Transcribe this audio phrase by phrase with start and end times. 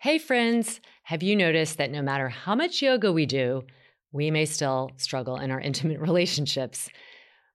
[0.00, 3.64] Hey, friends, have you noticed that no matter how much yoga we do,
[4.12, 6.88] we may still struggle in our intimate relationships?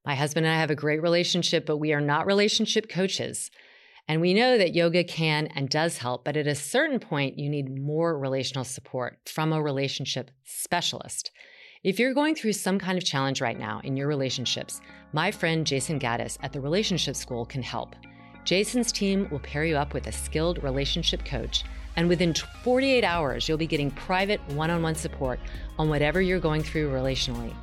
[0.06, 3.50] My husband and I have a great relationship, but we are not relationship coaches.
[4.10, 7.50] And we know that yoga can and does help, but at a certain point, you
[7.50, 11.32] need more relational support from a relationship specialist.
[11.82, 14.82] If you're going through some kind of challenge right now in your relationships,
[15.14, 17.96] my friend Jayson Gaddis at the Relationship School can help.
[18.44, 21.64] Jayson's team will pair you up with a skilled relationship coach,
[21.96, 25.40] and within 48 hours, you'll be getting private one on one support
[25.78, 27.54] on whatever you're going through relationally.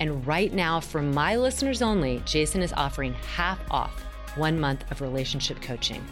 [0.00, 4.02] And right now, for my listeners only, Jayson is offering half off
[4.36, 6.04] one month of relationship coaching.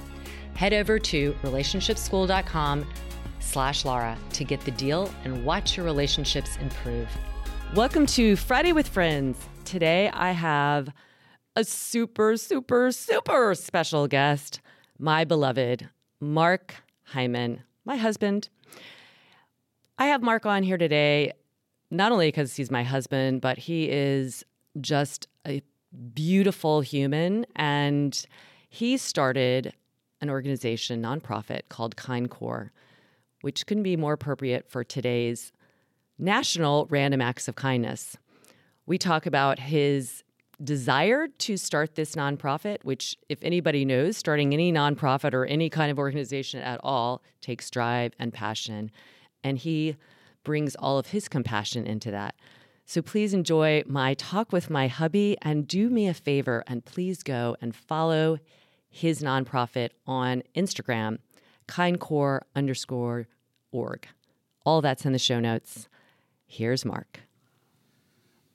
[0.54, 2.86] Head over to relationshipschool.com
[3.40, 7.08] slash Laura to get the deal and watch your relationships improve.
[7.74, 9.38] Welcome to Friday with Friends.
[9.64, 10.88] Today I have
[11.56, 14.60] a super, super, super special guest,
[14.98, 15.88] my beloved
[16.20, 16.74] Mark
[17.14, 18.48] Heimann, my husband.
[19.96, 21.32] I have Mark on here today,
[21.90, 24.44] not only because he's my husband, but he is
[24.80, 25.62] just a
[26.12, 27.46] beautiful human.
[27.54, 28.26] And
[28.68, 29.72] he started
[30.20, 32.70] an organization, nonprofit called Kindcore,
[33.42, 35.52] which can be more appropriate for today's
[36.18, 38.16] National Random Acts of Kindness.
[38.86, 40.23] We talk about his
[40.62, 45.90] desire to start this nonprofit, which, if anybody knows, starting any nonprofit or any kind
[45.90, 48.90] of organization at all takes drive and passion.
[49.42, 49.96] And he
[50.44, 52.34] brings all of his compassion into that.
[52.86, 57.22] So please enjoy my talk with my hubby and do me a favor and please
[57.22, 58.38] go and follow
[58.90, 61.18] his nonprofit on Instagram,
[61.66, 63.26] kindcore underscore
[63.72, 64.06] org.
[64.64, 65.88] All that's in the show notes.
[66.46, 67.20] Here's Mark.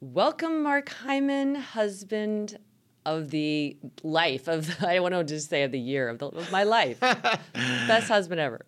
[0.02, 2.58] Welcome, Mark Heimann, husband
[3.06, 6.50] of the life of I want to just say of the year of, the, of
[6.54, 7.00] my life.
[7.54, 8.66] best husband ever.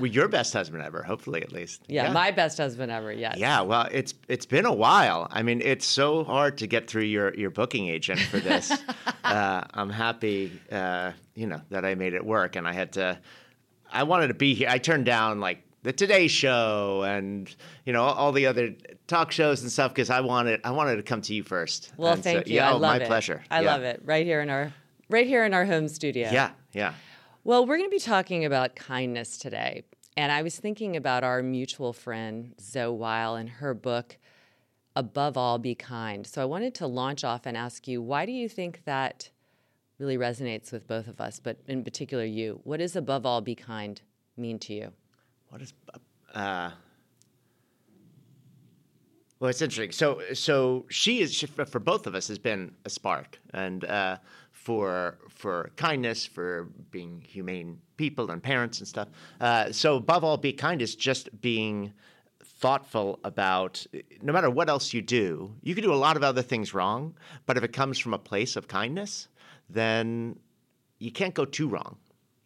[0.00, 1.84] Well, your best husband ever, hopefully at least.
[1.86, 3.12] Yeah, yeah, my best husband ever.
[3.12, 3.36] Yes.
[3.38, 3.60] Yeah.
[3.60, 5.28] Well, it's it's been a while.
[5.30, 8.72] I mean, it's so hard to get through your your booking agent for this.
[9.24, 13.20] uh, I'm happy, uh, you know, that I made it work, and I had to.
[13.92, 14.68] I wanted to be here.
[14.68, 17.54] I turned down like the Today Show and
[17.84, 18.74] you know all the other
[19.06, 21.92] talk shows and stuff because I wanted I wanted to come to you first.
[21.96, 22.56] Well, and thank so, you.
[22.56, 23.06] Yeah, I oh, love my it.
[23.06, 23.42] pleasure.
[23.50, 23.72] I yeah.
[23.72, 24.02] love it.
[24.04, 24.72] Right here in our
[25.08, 26.30] right here in our home studio.
[26.32, 26.94] Yeah, yeah.
[27.44, 29.84] Well, we're going to be talking about kindness today,
[30.16, 34.16] and I was thinking about our mutual friend Zoe Weil and her book.
[34.94, 36.26] Above all, be kind.
[36.26, 39.30] So I wanted to launch off and ask you, why do you think that
[39.98, 42.60] really resonates with both of us, but in particular you?
[42.64, 44.02] What does above all, be kind
[44.36, 44.92] mean to you?
[45.52, 45.74] What is
[46.34, 46.70] uh,
[49.38, 49.92] well, it's interesting.
[49.92, 54.16] So, so she is she, for both of us has been a spark, and uh,
[54.50, 59.08] for for kindness, for being humane people and parents and stuff.
[59.42, 61.92] Uh, so, above all, be kind is just being
[62.42, 63.86] thoughtful about
[64.22, 65.54] no matter what else you do.
[65.62, 67.14] You can do a lot of other things wrong,
[67.44, 69.28] but if it comes from a place of kindness,
[69.68, 70.38] then
[70.98, 71.98] you can't go too wrong.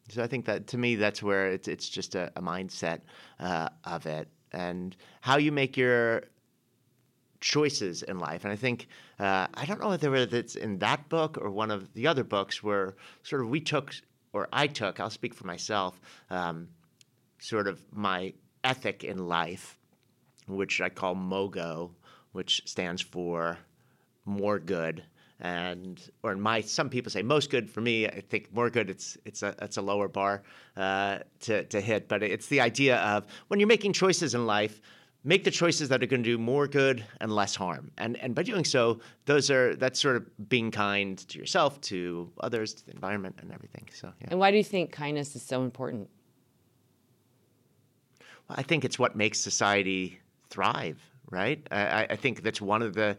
[0.09, 3.01] So I think that to me, that's where it's it's just a, a mindset
[3.41, 6.25] uh, of it and how you make your
[7.41, 8.45] choices in life.
[8.45, 8.89] And I think
[9.19, 12.63] uh, I don't know whether it's in that book or one of the other books
[12.63, 13.95] where sort of we took
[14.33, 15.01] or I took.
[15.01, 16.01] I'll speak for myself.
[16.31, 16.69] Um,
[17.39, 18.33] sort of my
[18.65, 19.79] ethic in life,
[20.47, 21.91] which I call MOGO,
[22.33, 23.59] which stands for
[24.25, 25.05] more good
[25.41, 28.89] and or in my some people say most good for me i think more good
[28.89, 30.43] it's it's a it's a lower bar
[30.77, 34.81] uh, to to hit but it's the idea of when you're making choices in life
[35.25, 38.35] make the choices that are going to do more good and less harm and and
[38.35, 42.87] by doing so those are that's sort of being kind to yourself to others to
[42.87, 44.29] the environment and everything so yeah.
[44.31, 46.09] and why do you think kindness is so important
[48.49, 50.19] well, i think it's what makes society
[50.49, 50.99] thrive
[51.31, 51.67] right?
[51.71, 53.17] I, I think that's one of the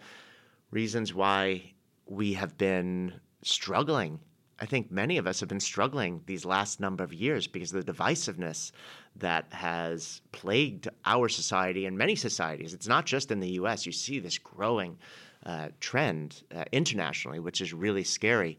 [0.72, 1.74] reasons why
[2.08, 3.14] we have been
[3.44, 4.20] struggling.
[4.60, 7.86] I think many of us have been struggling these last number of years because of
[7.86, 8.72] the divisiveness
[9.18, 12.74] that has plagued our society and many societies.
[12.74, 13.86] It's not just in the US.
[13.86, 14.98] You see this growing
[15.46, 18.58] uh, trend uh, internationally, which is really scary.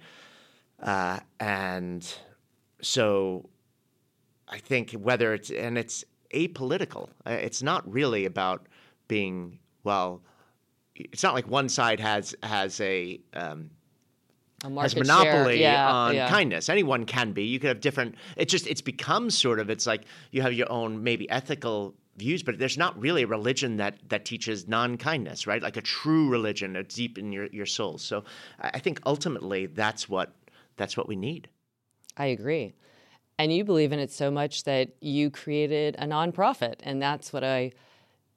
[0.81, 2.07] Uh, and
[2.81, 3.49] so
[4.47, 8.67] I think whether it's, and it's apolitical, uh, it's not really about
[9.09, 10.23] being, well,
[11.13, 13.71] it's not like one side has, has a, um,
[14.63, 16.29] has monopoly yeah, on yeah.
[16.29, 16.69] kindness.
[16.69, 17.45] Anyone can be.
[17.45, 18.17] You could have different.
[18.37, 19.71] It's just it's become sort of.
[19.71, 20.03] It's like
[20.33, 24.25] you have your own maybe ethical views, but there's not really a religion that that
[24.25, 25.63] teaches non-kindness, right?
[25.63, 27.99] Like a true religion, a deep in your your soul.
[27.99, 28.25] So
[28.59, 30.33] I think ultimately that's what
[30.77, 31.49] that's what we need.
[32.17, 32.75] I agree.
[33.39, 37.45] And you believe in it so much that you created a nonprofit, and that's what
[37.45, 37.71] I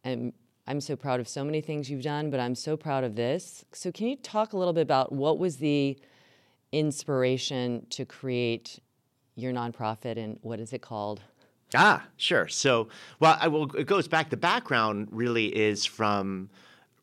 [0.05, 0.33] am.
[0.71, 3.65] I'm so proud of so many things you've done, but I'm so proud of this.
[3.73, 5.99] So, can you talk a little bit about what was the
[6.71, 8.79] inspiration to create
[9.35, 11.23] your nonprofit and what is it called?
[11.75, 12.47] Ah, sure.
[12.47, 12.87] So,
[13.19, 14.29] well, I will, it goes back.
[14.29, 16.49] The background really is from,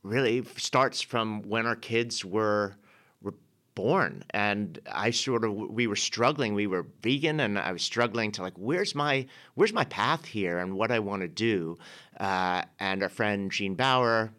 [0.03, 2.75] really starts from when our kids were
[3.20, 3.35] were
[3.75, 6.55] born, and I sort of we were struggling.
[6.55, 9.26] We were vegan, and I was struggling to like, where's my
[9.56, 11.76] where's my path here, and what I want to do.
[12.19, 14.32] Uh, and our friend Gene Baur,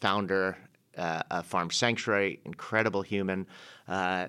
[0.00, 0.56] founder
[0.96, 3.46] uh, of Farm Sanctuary, incredible human.
[3.88, 4.28] Uh,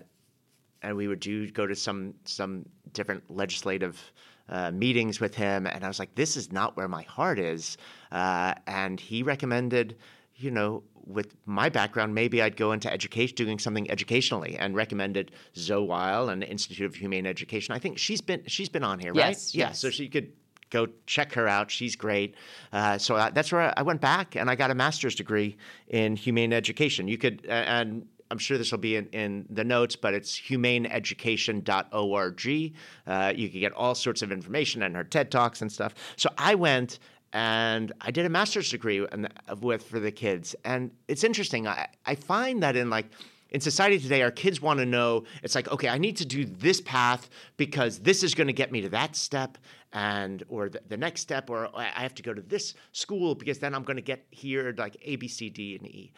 [0.81, 4.11] and we would do go to some some different legislative
[4.49, 7.77] uh, meetings with him, and I was like, "This is not where my heart is."
[8.11, 9.97] Uh, and he recommended,
[10.35, 15.31] you know, with my background, maybe I'd go into education, doing something educationally, and recommended
[15.55, 17.75] Zoe Weil and the Institute of Humane Education.
[17.75, 19.29] I think she's been she's been on here, right?
[19.29, 19.79] Yes, Yeah, yes.
[19.79, 20.31] so she could
[20.71, 21.69] go check her out.
[21.69, 22.33] She's great.
[22.73, 25.57] Uh, so I, that's where I went back, and I got a master's degree
[25.87, 27.07] in humane education.
[27.07, 30.39] You could, uh, and I'm sure this will be in, in the notes, but it's
[30.39, 32.73] humaneeducation.org.
[33.05, 35.93] Uh, you can get all sorts of information and her TED Talks and stuff.
[36.15, 36.99] So I went
[37.33, 39.27] and I did a master's degree in,
[39.59, 40.55] with for the kids.
[40.63, 41.67] And it's interesting.
[41.67, 43.05] I, I find that in like,
[43.49, 46.45] in society today, our kids want to know it's like, okay, I need to do
[46.45, 49.57] this path because this is going to get me to that step
[49.93, 53.59] and or the, the next step, or I have to go to this school because
[53.59, 56.11] then I'm going to get here like A, B, C, D, and E.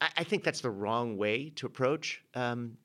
[0.00, 2.76] I, I think that's the wrong way to approach um,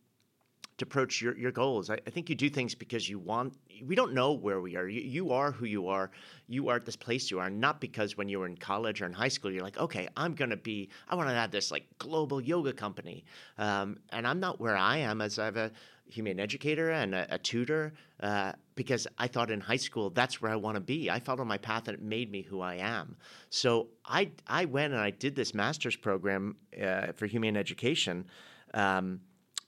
[0.77, 1.89] to approach your, your goals.
[1.89, 3.53] I, I think you do things because you want.
[3.85, 4.87] We don't know where we are.
[4.87, 6.11] You, you are who you are.
[6.47, 9.05] You are at this place you are, not because when you were in college or
[9.05, 10.89] in high school, you're like, okay, I'm gonna be.
[11.09, 13.23] I want to have this like global yoga company,
[13.57, 15.71] um, and I'm not where I am as I have a
[16.09, 20.51] humane educator and a, a tutor uh, because I thought in high school that's where
[20.51, 21.09] I want to be.
[21.09, 23.15] I followed my path and it made me who I am.
[23.49, 28.25] So I I went and I did this master's program uh, for humane education.
[28.73, 29.21] Um,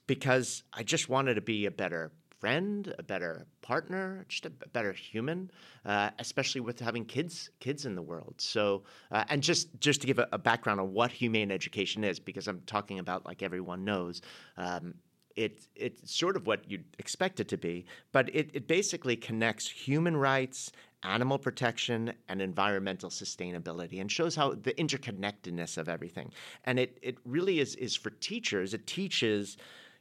[0.06, 4.92] because I just wanted to be a better friend, a better partner, just a better
[4.92, 5.50] human,
[5.84, 8.34] uh, especially with having kids kids in the world.
[8.38, 12.20] So, uh, and just just to give a, a background on what humane education is,
[12.20, 14.22] because I'm talking about like everyone knows.
[14.56, 14.94] Um,
[15.36, 19.68] it, it's sort of what you'd expect it to be, but it, it basically connects
[19.68, 20.72] human rights,
[21.02, 26.32] animal protection, and environmental sustainability and shows how the interconnectedness of everything.
[26.64, 29.56] And it, it really is, is for teachers, it teaches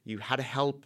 [0.06, 0.86] you how to help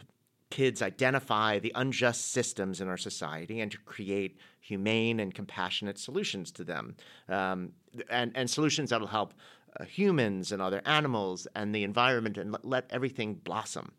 [0.50, 6.51] kids identify the unjust systems in our society and to create humane and compassionate solutions
[6.51, 6.96] to them,
[7.27, 7.72] um,
[8.10, 9.36] and, and solutions that'll help
[9.79, 13.91] uh, humans and other animals and the environment and let everything blossom.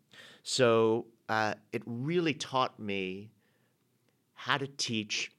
[0.43, 3.31] So uh, it really taught me
[4.33, 5.31] how to teach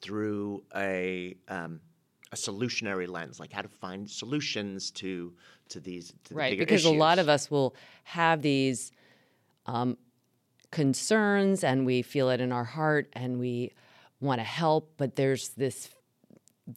[0.00, 1.80] through a um,
[2.32, 5.32] a solutionary lens, like how to find solutions to
[5.68, 8.92] to these to the right bigger because a lot of us will have these
[9.66, 9.96] um,
[10.70, 13.72] concerns and we feel it in our heart and we
[14.20, 15.88] want to help but there's this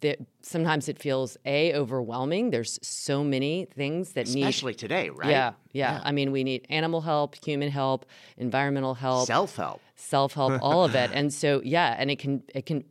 [0.00, 5.30] that sometimes it feels a overwhelming there's so many things that need especially today, right?
[5.30, 8.04] yeah, yeah i mean we need animal help human help
[8.36, 9.80] environmental help Self help.
[9.94, 12.84] self-help all of it and so yeah and it can it can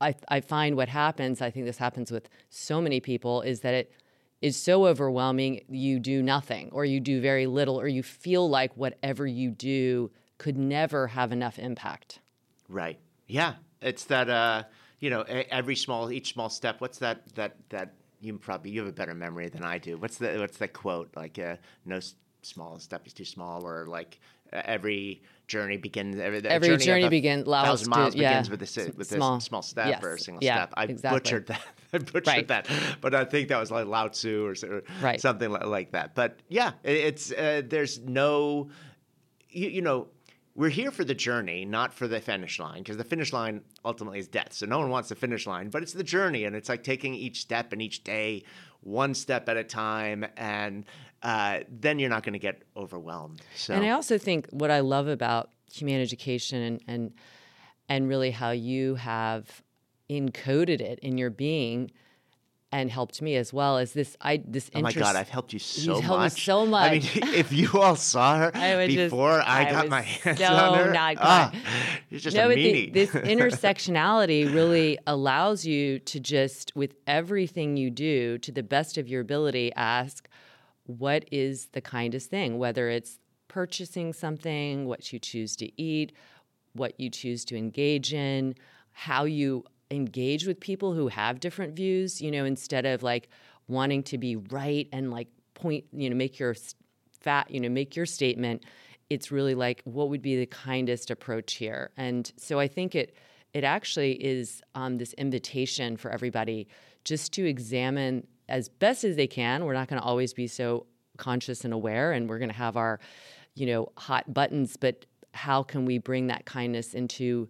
[0.00, 3.74] I, I find what happens i think this happens with so many people is that
[3.74, 3.92] it
[4.40, 8.74] is so overwhelming you do nothing or you do very little or you feel like
[8.78, 12.20] whatever you do could never have enough impact
[12.70, 12.98] Right.
[13.26, 13.54] Yeah.
[13.82, 14.62] It's that uh,
[15.00, 16.80] you know, every small each small step.
[16.80, 19.96] What's that that that you probably you have a better memory than I do.
[19.96, 21.10] What's the what's that quote?
[21.16, 24.20] Like uh, no s- small step is too small or like
[24.52, 28.30] uh, every journey begins every, Every journey of a begin- allows thousand to- miles yeah,
[28.30, 30.74] begins with a with small- a small step yes, or a single yeah, step.
[30.76, 31.18] I exactly.
[31.20, 31.62] butchered that
[31.94, 32.48] I butchered Right.
[32.48, 32.68] that,
[33.00, 35.20] but I think that was like Lao Tzu or, or Right.
[35.20, 36.14] something li- like that.
[36.14, 38.68] But yeah, it, it's uh, there's no,
[39.50, 40.08] you, you know,
[40.60, 44.18] we're here for the journey, not for the finish line, because the finish line ultimately
[44.18, 44.52] is death.
[44.52, 47.14] So no one wants the finish line, but it's the journey, and it's like taking
[47.14, 48.44] each step and each day,
[48.82, 50.84] one step at a time, and
[51.22, 53.40] uh, then you're not going to get overwhelmed.
[53.56, 57.12] So And I also think what I love about human education and and,
[57.88, 59.62] and really how you have
[60.10, 61.90] encoded it in your being
[62.72, 64.92] and helped me as well as this I this Oh my.
[64.92, 67.16] God, I've helped you so You've helped me so much.
[67.16, 70.02] I mean, if you all saw her I would just- before I, I got my
[70.24, 71.62] hands so on her, not ah, glad.
[72.10, 73.10] you're just no, a but the, this
[73.64, 79.20] intersectionality really allows you to just, with everything you do, to the best of your
[79.20, 80.28] ability, ask
[80.84, 86.12] what is the kindest thing, whether it's purchasing something, what you choose to eat,
[86.72, 88.54] what you choose to engage in,
[88.92, 93.28] how you engage with people who have different views, you know, instead of like
[93.68, 96.54] wanting to be right and like point, you know, make your
[97.20, 98.64] fat, you know, make your statement.
[99.08, 101.90] It's really like what would be the kindest approach here.
[101.96, 103.16] And so I think it
[103.52, 106.68] it actually is um, this invitation for everybody
[107.04, 109.64] just to examine as best as they can.
[109.64, 112.76] We're not going to always be so conscious and aware, and we're going to have
[112.76, 113.00] our,
[113.56, 114.76] you know, hot buttons.
[114.76, 117.48] But how can we bring that kindness into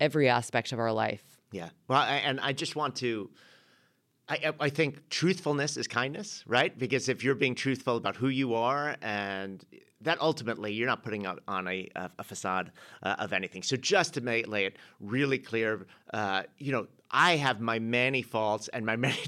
[0.00, 1.35] every aspect of our life?
[1.56, 1.70] Yeah.
[1.88, 3.30] Well, I, and I just want to.
[4.28, 6.76] I, I think truthfulness is kindness, right?
[6.76, 9.64] Because if you're being truthful about who you are, and
[10.00, 12.72] that ultimately you're not putting out on a, a, facade
[13.04, 13.62] uh, of anything.
[13.62, 18.22] So just to make lay it really clear, uh, you know, I have my many
[18.22, 19.18] faults and my many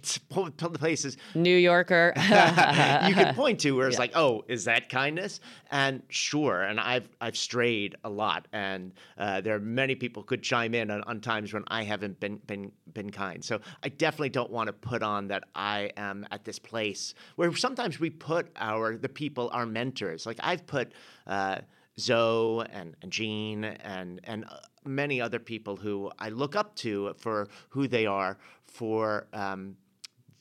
[0.75, 2.13] places New Yorker.
[2.17, 5.41] you could point to where it's like, oh, is that kindness?
[5.71, 10.43] And sure, and I've I've strayed a lot, and uh, there are many people could
[10.43, 13.45] chime in on, on times when I haven't been been been kind.
[13.45, 17.55] So I definitely don't want to put on that I am at this place where
[17.55, 20.27] sometimes we put our the people our mentors.
[20.27, 20.93] Like I've put.
[21.27, 21.59] Uh,
[21.99, 24.59] Zoe and, and Gene and and uh,
[24.89, 29.77] many other people who I look up to for who they are for um,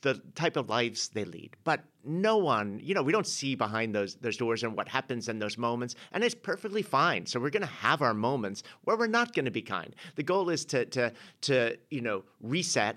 [0.00, 1.56] the type of lives they lead.
[1.64, 5.28] But no one, you know, we don't see behind those those doors and what happens
[5.28, 7.26] in those moments, and it's perfectly fine.
[7.26, 9.94] So we're going to have our moments where we're not going to be kind.
[10.16, 11.12] The goal is to to
[11.42, 12.96] to you know reset.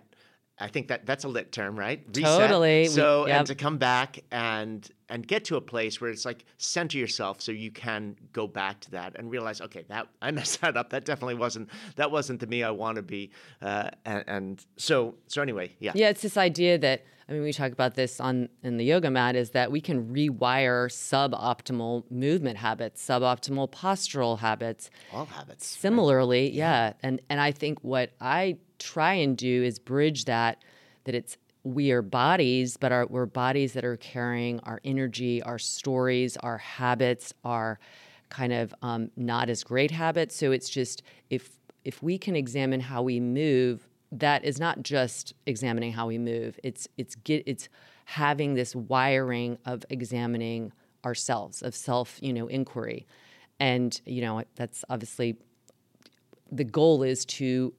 [0.61, 2.03] I think that that's a lit term, right?
[2.15, 2.23] Reset.
[2.23, 2.81] Totally.
[2.83, 3.37] We- So yep.
[3.39, 7.41] and to come back and and get to a place where it's like center yourself
[7.41, 10.89] so you can go back to that and realize okay that i messed that up
[10.91, 13.29] that definitely wasn't that wasn't the me i want to be
[13.61, 17.51] uh, and, and so so anyway yeah Yeah, it's this idea that I mean we
[17.51, 22.57] talk about this on in the yoga mat is that we can rewire suboptimal movement
[22.57, 24.89] habits, suboptimal postural habits.
[25.13, 26.93] all habits Similarly, yeah.
[27.03, 30.63] And and I think what I try and do is bridge that
[31.03, 35.59] that it's we are bodies, but our, we're bodies that are carrying our energy, our
[35.59, 37.79] stories, our habits, our
[38.29, 40.35] kind of um, not as great habits.
[40.35, 45.33] So it's just if if we can examine how we move, that is not just
[45.45, 46.59] examining how we move.
[46.63, 47.69] It's it's get it's
[48.05, 50.71] having this wiring of examining
[51.05, 53.05] ourselves, of self, you know, inquiry.
[53.59, 55.37] And, you know, that's obviously
[56.51, 57.73] the goal is to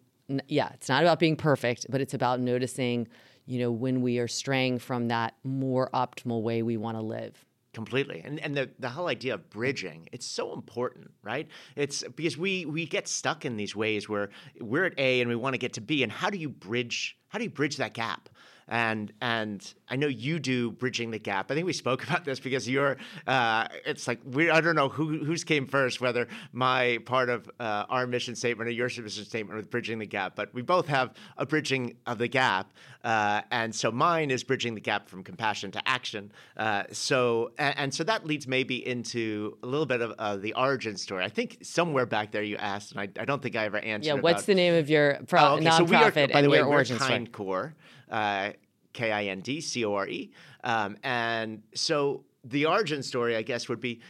[0.49, 3.09] yeah it's not about being perfect but it's about noticing
[3.47, 7.45] you know when we are straying from that more optimal way we want to live.
[7.75, 11.49] Completely and and the, the whole idea of bridging it's so important right?
[11.75, 14.29] It's because we we get stuck in these ways where
[14.61, 17.17] we're at a and we want to get to b and how do you bridge
[17.29, 18.29] how do you bridge that gap
[18.69, 21.51] and and I know you do bridging the gap.
[21.51, 22.97] I think we spoke about this because you're.
[23.27, 24.51] Uh, it's like we.
[24.51, 28.69] I don't know who who's came first, whether my part of uh, our mission statement
[28.69, 30.37] or your mission statement with bridging the gap.
[30.37, 32.73] But we both have a bridging of the gap,
[33.05, 36.33] uh, and so mine is bridging the gap from compassion to action.
[36.57, 40.55] Uh, so and, and so that leads maybe into a little bit of uh, the
[40.55, 41.25] origin story.
[41.25, 44.07] I think somewhere back there you asked, and I, I don't think I ever answered.
[44.09, 45.65] yeah what's about- the name of your pro- Oh, okay.
[45.65, 47.75] nonprofit So we are, by and the way, your we're origin story Core,
[48.13, 50.31] K I N D C O R E.
[50.65, 54.01] Um, and so the origin story, I guess, would be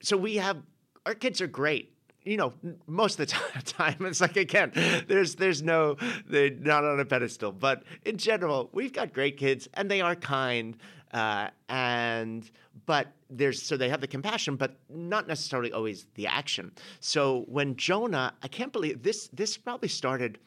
[0.00, 0.58] so we have
[1.06, 1.94] our kids are great.
[2.24, 2.52] You know,
[2.86, 4.72] most of the time, it's like again,
[5.06, 9.68] there's there's no they're not on a pedestal, but in general, we've got great kids
[9.74, 10.76] and they are kind.
[11.12, 12.50] Uh, and
[12.84, 16.72] but there's so they have the compassion, but not necessarily always the action.
[17.00, 19.28] So when Jonah, I can't believe this.
[19.32, 20.38] This probably started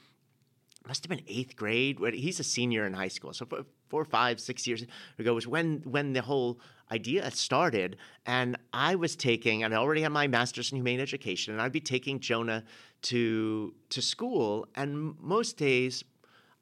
[0.88, 2.00] must have been eighth grade.
[2.14, 3.48] He's a senior in high school, so
[3.90, 4.86] four, five, six years
[5.20, 6.60] ago was when when the whole
[6.92, 7.98] idea started.
[8.26, 11.72] And I was taking, and I already had my master's in humane education, and I'd
[11.72, 12.64] be taking Jonah
[13.04, 14.68] to to school.
[14.76, 16.04] And most days,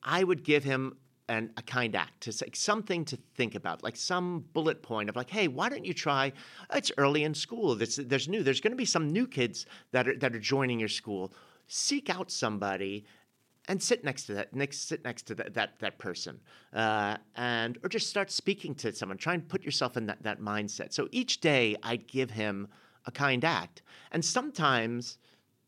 [0.03, 0.97] I would give him
[1.29, 5.15] an, a kind act, to say something to think about, like some bullet point of
[5.15, 6.33] like, hey, why don't you try?
[6.73, 7.75] It's early in school.
[7.75, 8.43] There's, there's new.
[8.43, 11.31] There's going to be some new kids that are that are joining your school.
[11.67, 13.05] Seek out somebody
[13.69, 16.39] and sit next to that next sit next to that that, that person
[16.73, 19.17] uh, and or just start speaking to someone.
[19.17, 20.91] Try and put yourself in that, that mindset.
[20.91, 22.67] So each day i'd give him
[23.05, 23.83] a kind act.
[24.11, 25.19] And sometimes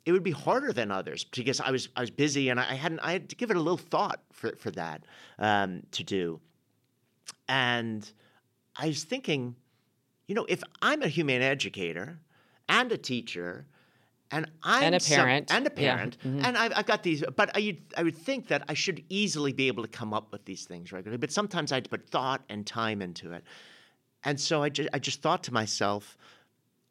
[0.06, 3.00] it would be harder than others because i was i was busy and i hadn't
[3.00, 5.04] i had to give it a little thought for, for that
[5.40, 6.42] um, to do.
[7.48, 8.12] And
[8.76, 9.56] i was thinking
[10.28, 12.20] you know if i'm a humane educator
[12.68, 13.68] and a teacher
[14.32, 15.52] and I'm and a some- parent.
[15.52, 15.96] and a Yeah.
[15.96, 17.24] parent, and I've, I've got these.
[17.36, 20.46] But I, I would think that I should easily be able to come up with
[20.46, 21.18] these things regularly.
[21.20, 23.44] But sometimes I had to put thought and time into it,
[24.24, 26.18] and so I just, I just thought to myself,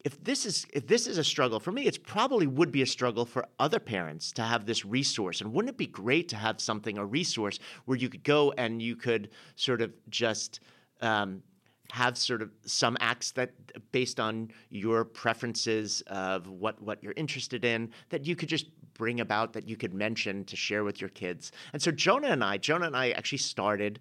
[0.05, 2.87] if this is if this is a struggle for me, it probably would be a
[2.87, 5.41] struggle for other parents to have this resource.
[5.41, 8.81] And wouldn't it be great to have something a resource where you could go and
[8.81, 10.61] you could sort of just
[11.03, 11.43] um,
[11.91, 13.53] have sort of some acts that
[13.93, 19.21] based on your preferences of what what you're interested in that you could just bring
[19.21, 21.53] about that you could mention to share with your kids.
[21.73, 23.99] And so Jonah and I, Jonah and I actually started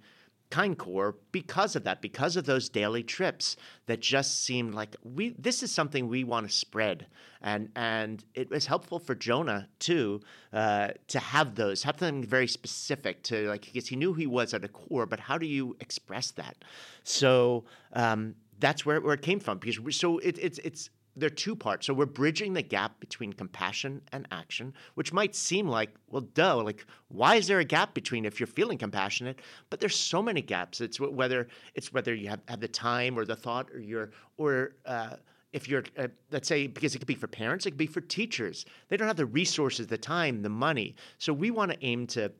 [0.51, 5.61] Kindcore because of that, because of those daily trips that just seemed like we this
[5.61, 7.05] is something we want to spread,
[7.41, 12.47] and and it was helpful for Jonah too uh, to have those, have something very
[12.47, 15.75] specific to like because he knew he was at a core, but how do you
[15.79, 16.57] express that?
[17.03, 21.29] So um, that's where, where it came from because so it, it's it's there are
[21.29, 21.85] two parts.
[21.85, 26.63] So we're bridging the gap between compassion and action, which might seem like, well, duh,
[26.63, 29.39] like why is there a gap between if you're feeling compassionate?
[29.69, 30.81] But there's so many gaps.
[30.81, 34.75] It's whether it's whether you have, have the time or the thought or you're or
[34.85, 35.15] uh,
[35.53, 38.01] if you're uh, let's say because it could be for parents, it could be for
[38.01, 38.65] teachers.
[38.87, 40.95] They don't have the resources, the time, the money.
[41.17, 42.31] So we want to aim to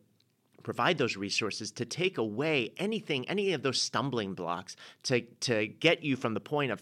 [0.64, 6.04] provide those resources to take away anything, any of those stumbling blocks to to get
[6.04, 6.82] you from the point of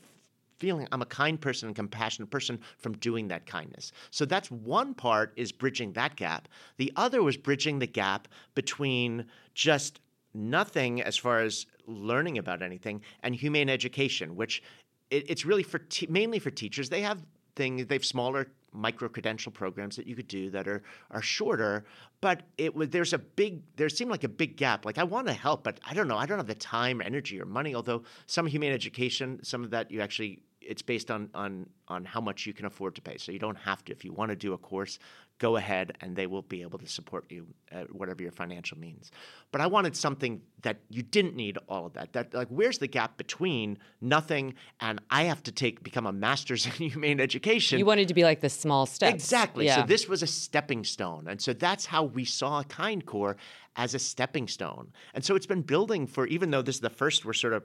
[0.59, 3.91] feeling I'm a kind person and compassionate person from doing that kindness.
[4.11, 6.47] So that's one part is bridging that gap.
[6.77, 9.99] The other was bridging the gap between just
[10.33, 14.61] nothing as far as learning about anything and humane education, which
[15.09, 16.89] it, it's really for mainly for teachers.
[16.89, 17.23] They have
[17.55, 17.85] things.
[17.87, 21.85] They have smaller micro credential programs that you could do that are are shorter.
[22.21, 24.85] But it was there's a big there seemed like a big gap.
[24.85, 26.17] Like I want to help, but I don't know.
[26.17, 27.75] I don't have the time, energy, or money.
[27.75, 32.19] Although some humane education, some of that you actually it's based on on on how
[32.19, 33.17] much you can afford to pay.
[33.17, 33.91] So you don't have to.
[33.91, 34.99] If you want to do a course,
[35.39, 39.11] go ahead, and they will be able to support you at whatever your financial means.
[39.51, 42.13] But I wanted something that you didn't need all of that.
[42.13, 46.65] That like where's the gap between nothing and I have to take become a master's
[46.65, 47.79] in humane education.
[47.79, 49.13] You wanted to be like the small steps.
[49.13, 49.65] Exactly.
[49.65, 49.81] Yeah.
[49.81, 51.27] So this was a stepping stone.
[51.27, 53.35] And so that's how we saw Kindcore
[53.77, 54.91] as a stepping stone.
[55.13, 57.63] And so it's been building for, even though this is the first we're sort of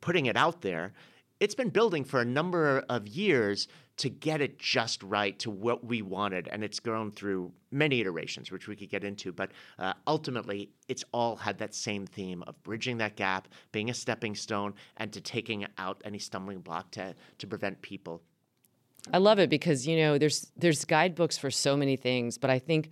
[0.00, 0.92] putting it out there,
[1.40, 3.68] it's been building for a number of years
[3.98, 6.48] to get it just right to what we wanted.
[6.48, 9.32] And it's grown through many iterations, which we could get into.
[9.32, 13.94] But uh, ultimately, it's all had that same theme of bridging that gap, being a
[13.94, 18.22] stepping stone, and to taking out any stumbling block to, to prevent people
[19.12, 22.58] I love it because you know there's there's guidebooks for so many things, but I
[22.58, 22.90] think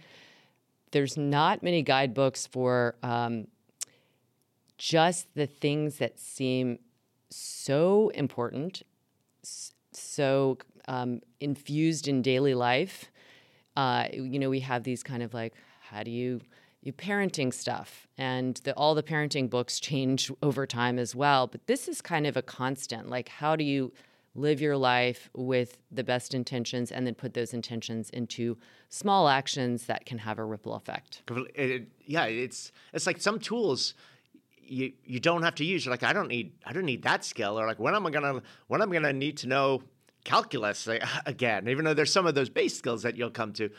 [0.92, 3.48] there's not many guidebooks for um,
[4.78, 6.78] just the things that seem
[7.34, 8.82] so important,
[9.92, 13.10] so um, infused in daily life.
[13.76, 16.40] Uh, you know, we have these kind of like, how do you
[16.82, 21.46] you parenting stuff, and the, all the parenting books change over time as well.
[21.46, 23.08] But this is kind of a constant.
[23.08, 23.90] Like, how do you
[24.34, 28.58] live your life with the best intentions, and then put those intentions into
[28.90, 31.22] small actions that can have a ripple effect?
[31.30, 33.94] It- it- yeah, it's it's like some tools
[34.66, 35.84] you you don't have to use.
[35.84, 38.10] You're like, I don't need I don't need that skill, or like when am I
[38.10, 39.82] gonna when am I gonna need to know
[40.24, 41.68] calculus like, again?
[41.68, 43.70] Even though there's some of those base skills that you'll come to,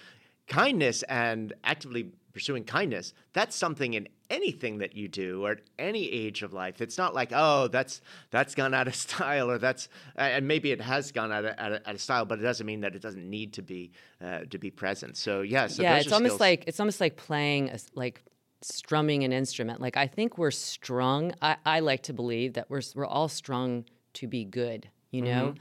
[0.47, 3.13] kindness and actively pursuing kindness.
[3.31, 6.81] That's something in anything that you do or at any age of life.
[6.81, 10.81] It's not like oh that's that's gone out of style or that's and maybe it
[10.81, 13.01] has gone out of, out of, out of style, but it doesn't mean that it
[13.01, 15.15] doesn't need to be uh, to be present.
[15.15, 16.39] So yeah, so yeah, it's almost skills.
[16.41, 18.21] like it's almost like playing a, like
[18.65, 19.79] strumming an instrument.
[19.79, 21.33] Like I think we're strung.
[21.41, 25.55] I, I like to believe that we're we're all strung to be good, you know,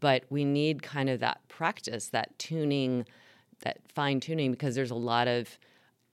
[0.00, 3.04] but we need kind of that practice, that tuning,
[3.60, 5.58] that fine tuning, because there's a lot of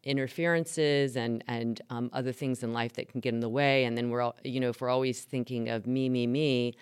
[0.04, 3.86] interferences and and um, other things in life that can get in the way.
[3.86, 6.74] And then we're all, you know, if we're always thinking of me, me, me,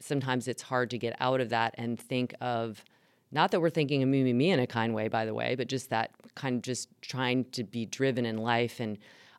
[0.00, 2.84] sometimes it's hard to get out of that and think of
[3.32, 5.54] not that we're thinking of me, me, me in a kind way, by the way,
[5.54, 8.98] but just that kind of just trying to be driven in life and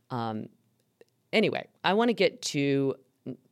[0.10, 0.47] um,
[1.34, 2.95] anyway, I want to get to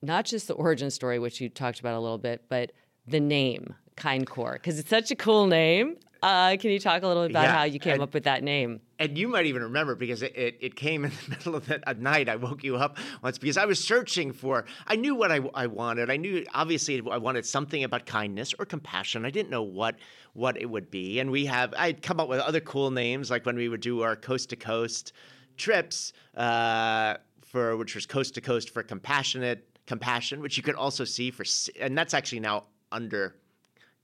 [0.01, 2.71] not just the origin story, which you talked about a little bit, but
[3.07, 5.97] the name Kindcore because it's such a cool name.
[6.25, 8.23] Uh, can you talk a little bit about Yeah, how you came and- up with
[8.23, 8.81] that name?
[8.97, 11.87] And you might even remember because it, it, it came in the middle of the
[11.87, 12.27] at night.
[12.29, 15.67] I woke you up once because I was searching for, I knew what I, I
[15.67, 16.09] wanted.
[16.09, 19.23] I knew, obviously, I wanted something about kindness or compassion.
[19.23, 19.97] I didn't know what
[20.33, 21.19] what it would be.
[21.19, 24.01] And we have, I'd come up with other cool names, like when we would do
[24.01, 25.13] our coast to coast
[25.57, 31.05] trips, uh, for which was coast to coast for compassionate compassion, which you could also
[31.05, 31.45] see for,
[31.79, 33.35] and that's actually now under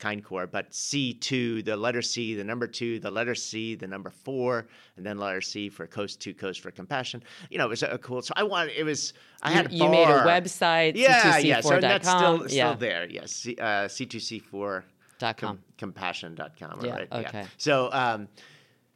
[0.01, 4.67] Kindcore, but C2, the letter C, the number two, the letter C, the number four,
[4.97, 7.21] and then letter C for coast to coast for compassion.
[7.49, 8.21] You know, it was a, cool.
[8.23, 9.13] So I wanted it was.
[9.43, 11.61] I had a you made a website, Yeah, yeah.
[11.61, 11.81] So c2c4.com.
[11.81, 12.73] that's still still yeah.
[12.75, 13.07] there.
[13.09, 14.83] Yes, C, uh, C2C4
[15.19, 15.59] Dot com.
[15.77, 16.83] compassion.com.
[16.83, 17.07] Yeah, Right.
[17.11, 17.45] okay.
[17.57, 18.27] So um,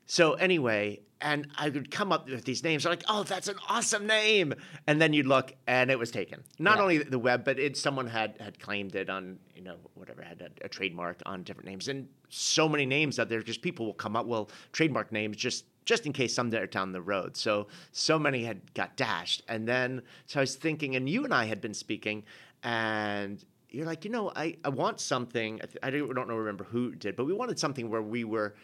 [0.08, 2.86] so anyway, and I would come up with these names.
[2.86, 4.54] Like, oh, that's an awesome name.
[4.86, 6.44] And then you'd look, and it was taken.
[6.60, 6.84] Not Yeah.
[6.84, 10.42] only the web, but it someone had had claimed it on, you know, whatever had
[10.42, 13.42] a, a trademark on different names, and so many names out there.
[13.42, 17.02] Just people will come up, well, trademark names just just in case someday down the
[17.02, 17.36] road.
[17.36, 21.34] So so many had got dashed, and then so I was thinking, and you and
[21.34, 22.24] I had been speaking,
[22.64, 25.56] and you're like, you know, I, I want something.
[25.62, 28.24] I, th- I don't, don't know remember who did, but we wanted something where we
[28.24, 28.56] were,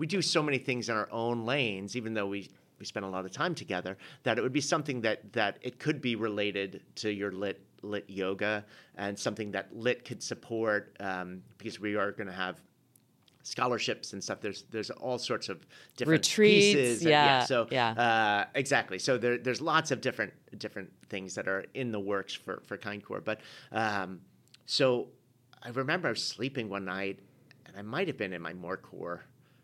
[0.00, 3.08] we do so many things in our own lanes, even though we we spend a
[3.08, 3.98] lot of time together.
[4.22, 8.06] That it would be something that that it could be related to your lit lit
[8.08, 8.64] yoga
[8.96, 12.62] and something that lit could support um, because we are going to have
[13.42, 14.40] scholarships and stuff.
[14.40, 15.66] There's there's all sorts of
[15.98, 17.00] different Retreats, pieces.
[17.02, 17.90] and- yeah, so yeah.
[17.90, 18.98] uh, exactly.
[18.98, 22.78] So there, there's lots of different different things that are in the works for for
[22.78, 23.22] Kindcore.
[23.22, 24.22] But um,
[24.64, 25.08] so
[25.62, 27.18] I remember I was sleeping one night,
[27.66, 29.20] and I might have been in my Morecore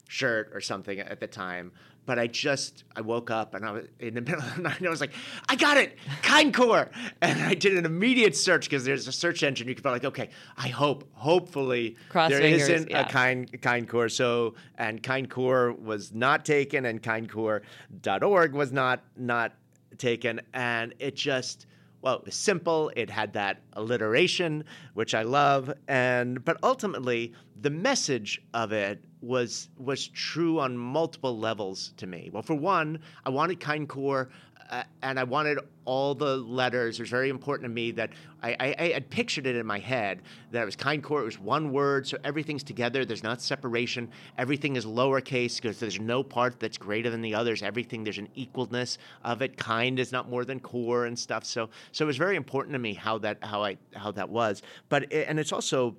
[0.08, 1.72] shirt or something at the time.
[2.04, 4.78] But I just I woke up and I was in the middle of the night.
[4.78, 5.12] And I was like,
[5.48, 6.90] I got it, Kindcore,
[7.20, 9.66] and I did an immediate search because there's a search engine.
[9.66, 13.06] You can be like, okay, I hope, hopefully, Cross there isn't yeah.
[13.06, 14.10] a kind Kindcore.
[14.10, 19.52] So and Kindcore was not taken, and Kindcore.org was not not
[19.98, 21.66] taken, and it just
[22.02, 22.92] well, it was simple.
[22.94, 24.62] It had that alliteration,
[24.94, 31.38] which I love, and but ultimately the message of it was was true on multiple
[31.38, 32.30] levels to me.
[32.32, 34.28] Well, for one, I wanted Kindcore.
[34.68, 36.98] Uh, and I wanted all the letters.
[36.98, 38.10] It was very important to me that
[38.42, 41.20] I, I, I had pictured it in my head that it was Kindcore.
[41.20, 43.04] It was one word, so everything's together.
[43.04, 44.10] There's not separation.
[44.38, 47.62] Everything is lowercase because there's no part that's greater than the others.
[47.62, 49.56] Everything there's an equalness of it.
[49.56, 51.44] Kind is not more than core and stuff.
[51.44, 54.62] So so it was very important to me how that how I how that was.
[54.88, 55.96] But it, and it's also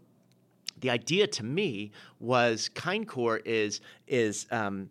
[0.79, 4.89] the idea to me was kind core is is um,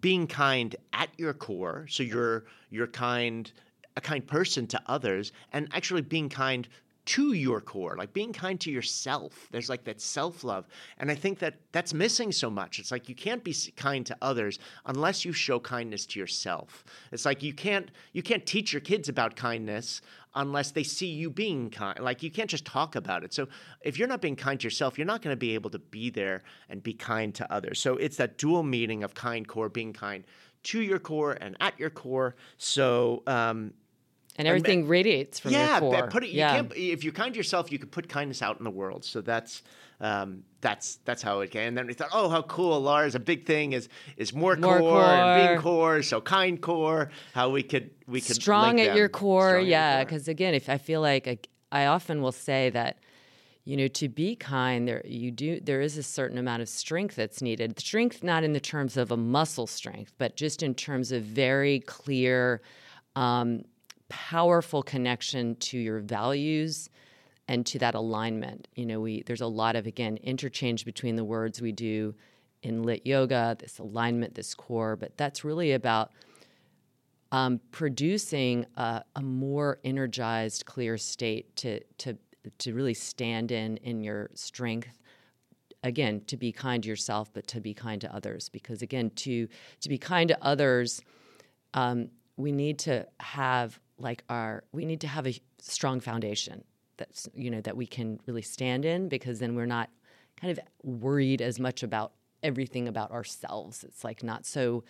[0.00, 1.86] being kind at your core.
[1.88, 3.50] So you're you're kind
[3.96, 6.68] a kind person to others and actually being kind
[7.04, 9.48] to your core like being kind to yourself.
[9.50, 10.66] There's like that self-love.
[10.98, 12.78] And i think that that's missing so much.
[12.78, 16.84] It's like you can't be kind to others unless you show kindness to yourself.
[17.10, 20.02] It's like you can't you can't teach your kids about kindness
[20.38, 21.98] unless they see you being kind.
[22.00, 23.34] Like you can't just talk about it.
[23.34, 23.48] So
[23.82, 26.08] if you're not being kind to yourself, you're not going to be able to be
[26.08, 27.80] there and be kind to others.
[27.80, 30.24] So it's that dual meaning of kind core, being kind
[30.62, 32.34] to your core and at your core.
[32.56, 33.74] So um,
[34.36, 36.00] And everything radiates from yeah, your core.
[36.02, 36.30] but put it.
[36.30, 36.54] You yeah.
[36.56, 39.04] can't, if you're kind to yourself, you can put kindness out in the world.
[39.04, 39.62] So that's
[40.00, 41.68] um, that's that's how it came.
[41.68, 43.14] And then we thought, oh, how cool, Lars!
[43.14, 45.94] A big thing is is more, More core, and being core.
[45.94, 46.02] core.
[46.02, 47.10] So kind core.
[47.32, 48.96] How we could we could strong at them.
[48.96, 51.38] your core Strong yeah because again if i feel like I-
[51.82, 52.96] i often will say that
[53.64, 57.16] you know to be kind there you do there is a certain amount of strength
[57.16, 61.12] that's needed strength not in the terms of a muscle strength but just in terms
[61.12, 62.62] of very clear
[63.14, 63.62] um,
[64.08, 66.88] powerful connection to your values
[67.48, 71.24] and to that alignment you know we there's a lot of again interchange between the
[71.24, 72.14] words we do
[72.62, 76.12] in lit yoga this alignment this core but that's really about
[77.32, 82.16] um, producing a, a more energized, clear state to to
[82.58, 84.98] to really stand in in your strength.
[85.84, 88.48] Again, to be kind to yourself, but to be kind to others.
[88.48, 89.48] Because again, to
[89.80, 91.02] to be kind to others,
[91.74, 96.64] um, we need to have like our we need to have a strong foundation
[96.98, 99.08] that's you know that we can really stand in.
[99.08, 99.90] Because then we're not
[100.40, 103.82] kind of worried as much about everything about ourselves.
[103.84, 104.84] It's like not so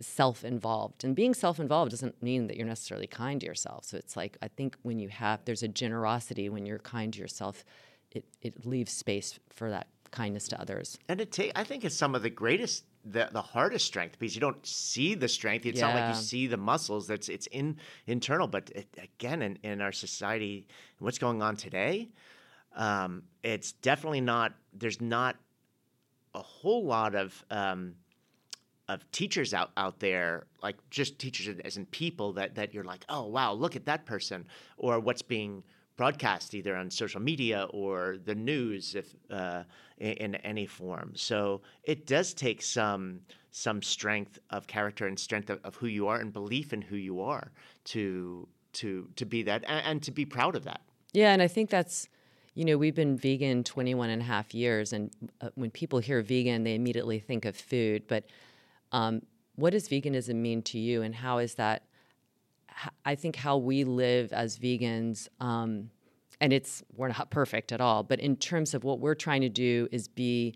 [0.00, 4.36] self-involved and being self-involved doesn't mean that you're necessarily kind to yourself so it's like
[4.42, 7.64] i think when you have there's a generosity when you're kind to yourself
[8.12, 11.96] it, it leaves space for that kindness to others And it ta- I think it's
[11.96, 15.64] some of the greatest the the hardest strength because you don't see the strength.
[15.66, 17.06] It's not like you see the muscles.
[17.06, 18.48] That's it's in internal.
[18.48, 20.66] But it, again, in, in our society,
[20.98, 22.08] what's going on today,
[22.74, 24.54] um, it's definitely not.
[24.72, 25.36] There's not
[26.34, 27.94] a whole lot of um,
[28.88, 33.04] of teachers out out there, like just teachers as in people that that you're like,
[33.08, 35.62] oh wow, look at that person, or what's being
[35.96, 39.62] broadcast either on social media or the news, if uh,
[39.98, 41.12] in, any form.
[41.14, 46.08] So it does take some some strength of character and strength of, of who you
[46.08, 47.50] are and belief in who you are
[47.84, 50.82] to to to be that and, and to be proud of that.
[51.12, 52.08] Yeah, and I think that's,
[52.54, 56.20] you know, we've been vegan 21 and a half years, and uh, when people hear
[56.20, 58.06] vegan, they immediately think of food.
[58.06, 58.24] But
[58.92, 59.22] um,
[59.54, 61.84] what does veganism mean to you, and how is that?
[63.04, 65.90] I think how we live as vegans, um,
[66.40, 69.48] and it's we're not perfect at all, but in terms of what we're trying to
[69.48, 70.54] do is be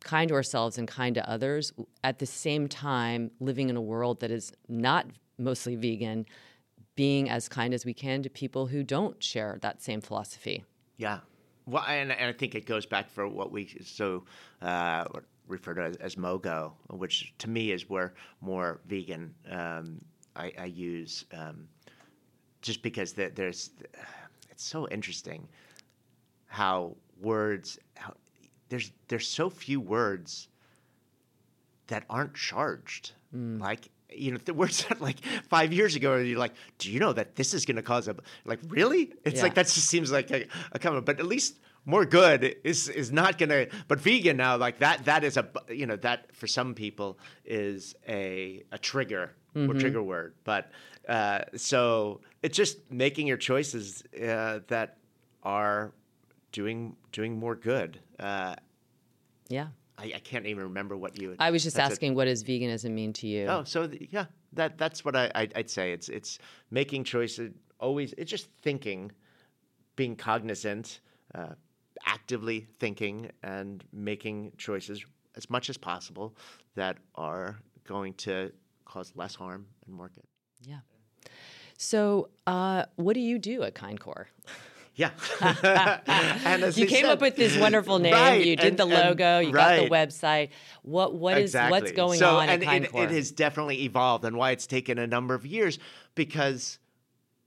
[0.00, 1.72] kind to ourselves and kind to others
[2.04, 5.06] at the same time living in a world that is not
[5.38, 6.24] mostly vegan
[6.94, 10.64] being as kind as we can to people who don't share that same philosophy
[10.98, 11.20] Yeah.
[11.66, 14.24] Well, and, and I think it goes back for what we so
[14.62, 15.04] uh,
[15.46, 20.00] refer to as, as MOGO, which to me is where more vegan um,
[20.38, 21.68] I, I use, um,
[22.62, 23.70] just because the, there's
[24.50, 25.48] it's so interesting
[26.46, 28.14] how words how,
[28.68, 30.48] there's there's so few words
[31.88, 33.12] that aren't charged.
[33.32, 37.12] Like you know, the words that like five years ago, you're like, do you know
[37.12, 39.12] that this is going to cause a like really?
[39.24, 39.42] It's Yeah.
[39.44, 43.12] like that just seems like a, a comment, but at least more good is is
[43.12, 43.68] not going to.
[43.86, 47.94] But vegan now, like that, that is a you know that for some people is
[48.08, 49.32] a a trigger
[49.66, 50.34] or trigger word.
[50.44, 50.70] But
[51.08, 54.98] uh, so it's just making your choices uh, that
[55.42, 55.92] are
[56.52, 58.00] doing doing more good.
[58.18, 58.54] Uh,
[59.48, 59.68] yeah
[59.98, 61.34] I, I can't even remember what you.
[61.38, 65.04] i was just asking what does veganism mean to you Oh, so yeah, that that's
[65.04, 65.92] what I, I I'd say.
[65.92, 66.38] It's it's
[66.70, 67.52] making choices.
[67.80, 69.12] Always, it's just thinking,
[69.96, 71.00] being cognizant,
[71.34, 71.54] uh,
[72.06, 75.04] actively thinking, and making choices
[75.36, 76.36] as much as possible
[76.74, 78.52] that are going to
[78.88, 80.24] cause less harm and more good.
[80.62, 80.80] yeah.
[81.80, 84.24] So uh, what do you do at kindcore
[84.98, 85.12] Yeah,
[86.44, 88.14] and as you came up with this wonderful name.
[88.14, 89.38] Right, you did and- the logo.
[89.38, 90.48] You got the website.
[90.82, 94.24] What what is what's going so, on and at it, kindcore it has definitely evolved
[94.24, 95.78] and why it's taken a number of years
[96.16, 96.80] because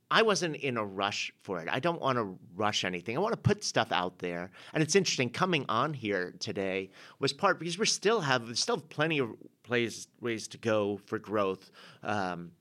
[0.09, 1.67] I wasn't in a rush for it.
[1.69, 3.17] I don't want to rush anything.
[3.17, 4.49] I want to put stuff out there.
[4.73, 8.77] And it's interesting coming on here today was part because we still have we still
[8.77, 9.29] have plenty of
[9.71, 11.71] plays ways to go for growth
[12.03, 12.51] um,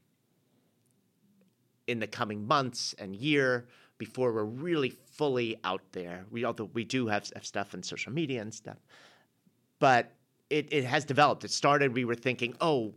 [1.86, 3.66] in the coming months and year
[3.98, 6.24] before we're really fully out there.
[6.30, 8.78] We although we do have, have stuff in social media and stuff
[9.80, 10.12] but
[10.50, 11.44] it, it has developed.
[11.44, 12.94] It started, we were thinking, oh,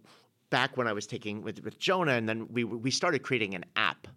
[0.51, 3.65] back when I was taking with, with Jonah, and then we, we started creating an
[3.75, 4.07] app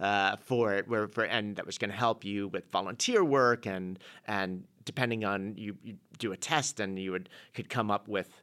[0.00, 3.64] uh, for it, where for and that was going to help you with volunteer work
[3.64, 8.08] and and depending on you, you do a test and you would could come up
[8.08, 8.42] with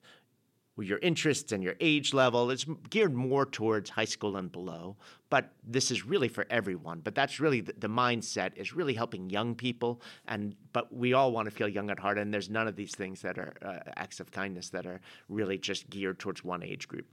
[0.78, 2.50] your interests and your age level.
[2.50, 4.96] It's geared more towards high school and below,
[5.30, 7.02] but this is really for everyone.
[7.02, 11.32] But that's really the, the mindset is really helping young people, and but we all
[11.32, 13.92] want to feel young at heart, and there's none of these things that are uh,
[13.98, 17.06] acts of kindness that are really just geared towards one age group.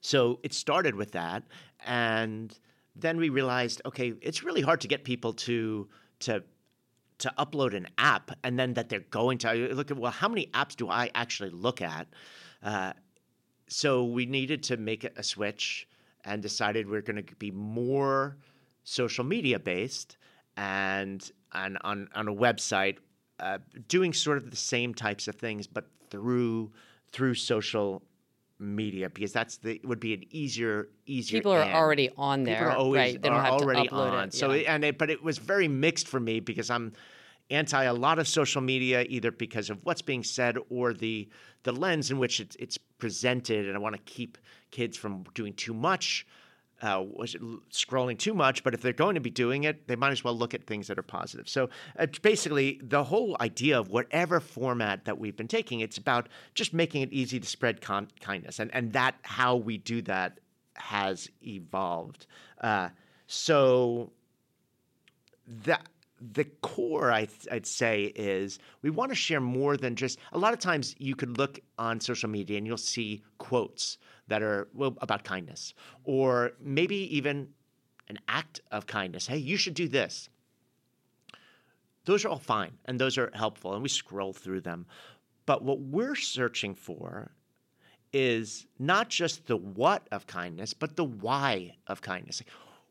[0.00, 1.44] So it started with that,
[1.84, 2.58] and
[2.96, 5.88] then we realized, okay, it's really hard to get people to
[6.20, 6.42] to
[7.18, 10.46] to upload an app and then that they're going to look at well how many
[10.48, 12.08] apps do i actually look at
[12.64, 12.92] uh,
[13.68, 15.86] so we needed to make a switch
[16.24, 18.36] and decided we're going to be more
[18.84, 20.16] social media based
[20.56, 22.96] and, and on, on a website
[23.40, 26.70] uh, doing sort of the same types of things but through
[27.10, 28.02] through social
[28.60, 31.74] media because that's the would be an easier easier people are end.
[31.74, 34.28] already on there are always right they don't are have already to upload on.
[34.28, 34.60] it So yeah.
[34.60, 36.92] it, and it, but it was very mixed for me because I'm
[37.50, 41.28] anti a lot of social media either because of what's being said or the
[41.64, 44.38] the lens in which it's, it's presented, and I want to keep
[44.70, 46.26] kids from doing too much.
[46.82, 47.04] Uh,
[47.70, 50.36] scrolling too much, but if they're going to be doing it, they might as well
[50.36, 51.48] look at things that are positive.
[51.48, 56.28] So, uh, basically, the whole idea of whatever format that we've been taking, it's about
[56.52, 60.40] just making it easy to spread con- kindness, and and that how we do that
[60.74, 62.26] has evolved.
[62.60, 62.90] Uh,
[63.26, 64.10] so
[65.46, 65.78] the
[66.32, 70.52] the core I, i'd say is we want to share more than just a lot
[70.52, 74.96] of times you could look on social media and you'll see quotes that are well,
[75.00, 77.48] about kindness or maybe even
[78.08, 80.28] an act of kindness hey you should do this
[82.06, 84.86] those are all fine and those are helpful and we scroll through them
[85.46, 87.32] But what we're searching for
[88.12, 92.42] is not just the what of kindness, but the why of kindness.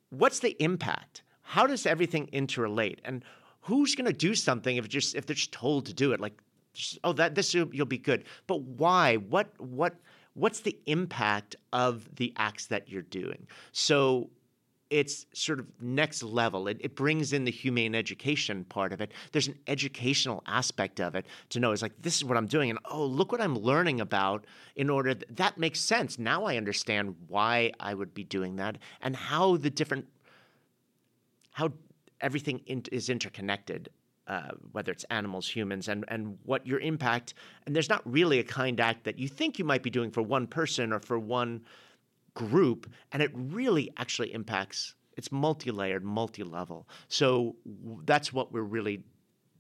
[0.09, 1.23] What's the impact?
[1.43, 2.99] How does everything interrelate?
[3.05, 3.23] And
[3.61, 6.19] who's going to do something if just if they're just told to do it?
[6.19, 6.41] Like,
[6.73, 8.25] just, oh, that this you'll be good.
[8.47, 9.17] But why?
[9.17, 9.95] What what
[10.33, 13.47] what's the impact of the acts that you're doing?
[13.71, 14.29] So
[14.89, 16.67] it's sort of next level.
[16.67, 19.11] It, it, brings in the humane education part of it.
[19.31, 22.69] There's an educational aspect of it to know it's like this is what I'm doing,
[22.69, 24.45] and oh, look what I'm learning about.
[24.75, 26.19] In order th- that makes sense.
[26.19, 30.07] Now I understand why I would be doing that and how the different
[31.53, 31.71] how
[32.21, 33.89] everything in- is interconnected.
[34.25, 37.33] Uh, whether it's animals, humans, and and what your impact.
[37.65, 40.21] And there's not really a kind act that you think you might be doing for
[40.21, 41.61] one person or for one
[42.33, 44.95] group, and it really actually impacts.
[45.17, 46.87] It's multi-layered, multi-level.
[47.09, 47.57] So
[48.05, 49.03] that's what we're really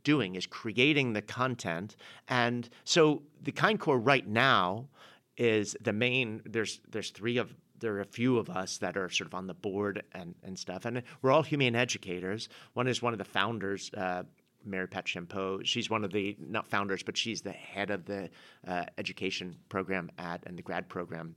[0.03, 1.97] doing is creating the content.
[2.27, 4.87] And so the Kindcore right now
[5.37, 6.41] is the main.
[6.45, 7.53] There's there's three of
[7.83, 10.57] there are a few of us that are sort of on the board and, and
[10.57, 10.85] stuff.
[10.85, 12.47] And we're all humane educators.
[12.73, 14.23] One is one of the founders, uh,
[14.65, 15.59] Mary Pat Champeau.
[15.65, 18.29] She's one of the, not founders, but she's the head of the
[18.65, 21.35] uh, education program at and the grad program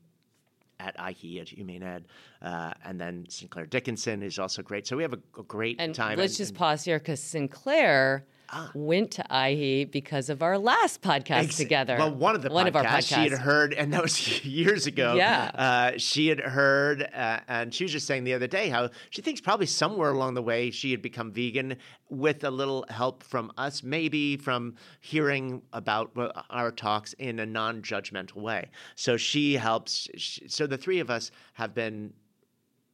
[0.79, 2.07] at IHE at Humane Ed,
[2.43, 4.87] uh, and then Sinclair Dickinson is also great.
[4.87, 6.19] So we have a, a great and time.
[6.19, 8.71] Let's and, just and, pause here because Sinclair ah.
[8.75, 11.97] went to IHE because of our last podcast Ex- together.
[11.99, 14.45] Well, one of the one podcasts, of our podcasts she had heard, and that was
[14.45, 15.15] years ago.
[15.15, 18.91] Yeah, uh, she had heard, uh, and she was just saying the other day how
[19.11, 21.77] she thinks probably somewhere along the way she had become vegan
[22.09, 26.17] with a little help from us, maybe from hearing about
[26.51, 28.71] our talks in a non-judgmental way.
[28.95, 30.09] So she helps.
[30.17, 32.13] She, so the three of us have been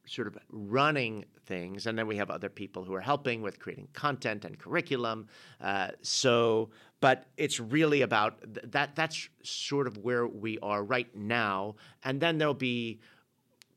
[0.05, 3.87] sort of running things, and then we have other people who are helping with creating
[3.93, 5.27] content and curriculum.
[5.61, 8.95] Uh, so, but it's really about th- that.
[8.95, 12.99] That's sort of where we are right now, and then there'll be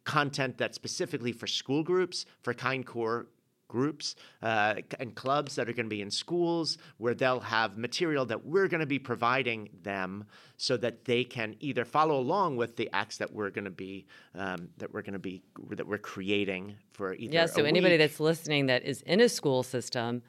[0.05, 3.27] content that's specifically for school groups, for Kindcore
[3.69, 8.25] groups uh, and clubs that are going to be in schools where they'll have material
[8.27, 10.25] that we're going to be providing them
[10.57, 14.07] so that they can either follow along with the acts that we're going to be
[14.35, 18.01] um, that we're going to be that we're creating for either yeah so anybody week.
[18.01, 20.23] that's listening that is in a school system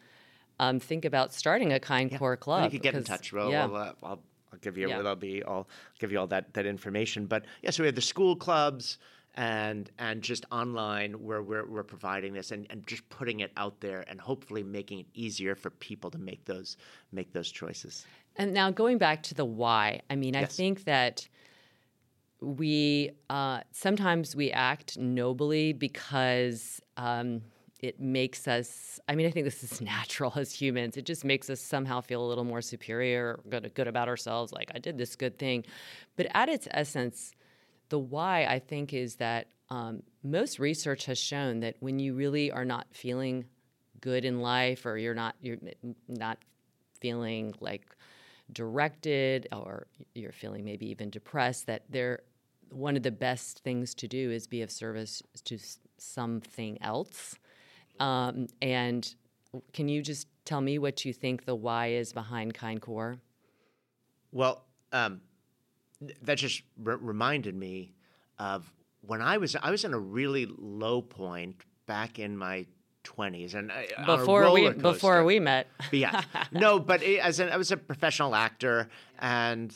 [0.60, 2.18] um, think about starting a kind yeah.
[2.18, 3.66] Corps club you can get in touch well, yeah.
[3.66, 4.20] We'll, uh, I'll,
[4.52, 5.02] I'll give you yeah.
[5.02, 5.68] I'll be I'll
[6.00, 8.98] give you all that that information but yeah so we have the school clubs
[9.38, 13.80] and and just online where we're, we're providing this and, and just putting it out
[13.80, 16.76] there and hopefully making it easier for people to make those
[17.12, 18.06] make those choices.
[18.36, 20.44] And now going back to the why, I mean, yes.
[20.44, 21.28] I think that
[22.42, 27.42] we uh, sometimes we act nobly because um,
[27.80, 29.00] it makes us.
[29.08, 30.98] I mean, I think this is natural as humans.
[30.98, 34.52] It just makes us somehow feel a little more superior, good, good about ourselves.
[34.52, 35.64] Like I did this good thing,
[36.16, 37.34] but at its essence
[37.90, 42.52] the why, I think, is that um, most research has shown that when you really
[42.52, 43.46] are not feeling
[44.02, 45.58] good in life, or you're not you're
[46.08, 46.38] not
[47.00, 47.84] feeling like
[48.52, 52.22] directed, or you're feeling maybe even depressed, that there
[52.70, 55.58] one of the best things to do is be of service to
[55.98, 57.36] something else.
[58.00, 59.14] Um, and
[59.74, 63.20] can you just tell me what you think the why is behind Kindcore
[64.32, 65.22] Well, um,
[66.22, 67.94] that just reminded me
[68.40, 72.66] of when I was I was in a really low point back in my
[73.04, 75.68] 20s and uh, before we before we met.
[75.92, 76.22] Yeah.
[76.52, 79.74] No but it, as an, I was a professional actor and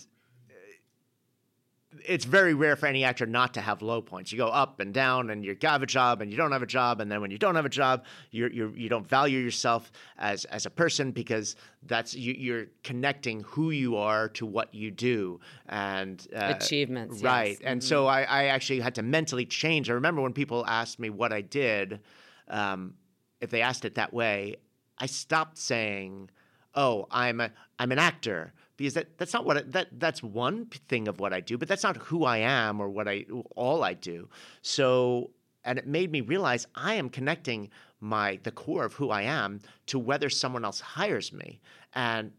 [2.06, 4.32] it's very rare for any actor not to have low points.
[4.32, 6.68] You go up and down, and you have a job, and you don't have a
[6.68, 9.92] job, and then when you don't have a job, you're, you're you don't value yourself
[10.18, 14.92] as as a person because that's you, are connecting who you are to what you
[14.92, 17.58] do and uh, achievements, right?
[17.60, 17.60] Yes.
[17.64, 17.88] And mm-hmm.
[17.88, 19.90] so I, I, actually had to mentally change.
[19.90, 22.00] I remember when people asked me what I did,
[22.48, 22.94] um,
[23.40, 24.58] if they asked it that way,
[24.98, 26.30] I stopped saying,
[26.76, 30.66] "Oh, I'm a I'm an actor." Because that, that's not what I, that that's one
[30.66, 33.26] thing of what I do, but that's not who I am or what I
[33.56, 34.30] all I do.
[34.62, 35.32] So
[35.64, 37.70] and it made me realize I am connecting
[38.00, 41.62] my the core of who I am to whether someone else hires me.
[41.94, 42.32] And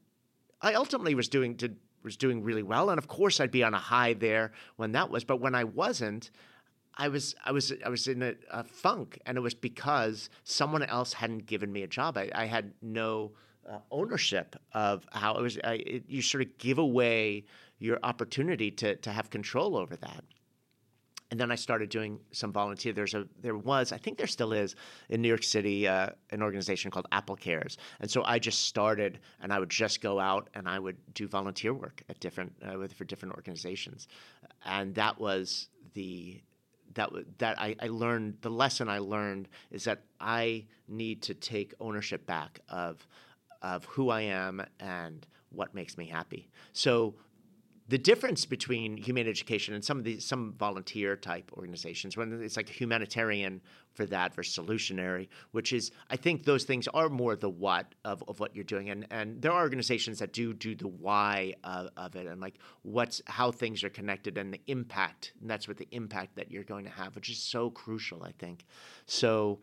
[0.60, 1.72] I ultimately was doing to,
[2.02, 5.10] was doing really well, and of course I'd be on a high there when that
[5.10, 5.24] was.
[5.24, 6.30] But when I wasn't,
[6.96, 10.82] I was I was I was in a, a funk, and it was because someone
[10.82, 12.18] else hadn't given me a job.
[12.18, 13.32] I, I had no
[13.68, 15.58] uh, ownership of how it was.
[15.58, 17.44] Uh, it, you sort of give away
[17.78, 20.24] your opportunity to to have control over that.
[21.32, 22.92] and then I started doing some volunteer.
[22.92, 24.76] There's a there was I think there still is
[25.08, 29.18] in New York City uh, an organization called Apple Cares, and so I just started
[29.40, 32.78] and I would just go out and I would do volunteer work at different uh,
[32.78, 34.08] with for different organizations,
[34.66, 36.42] and that was the
[36.94, 41.72] that that I, I learned the lesson I learned is that I need to take
[41.80, 43.06] ownership back of
[43.62, 46.50] of who I am and what makes me happy.
[46.72, 47.14] So
[47.88, 52.56] the difference between humane education and some of these some volunteer type organizations when it's
[52.56, 53.60] like humanitarian
[53.92, 58.22] for that versus solutionary which is i think those things are more the what of,
[58.28, 61.88] of what you're doing and and there are organizations that do do the why of,
[61.96, 65.76] of it and like what's how things are connected and the impact and that's what
[65.76, 68.64] the impact that you're going to have which is so crucial i think
[69.06, 69.58] so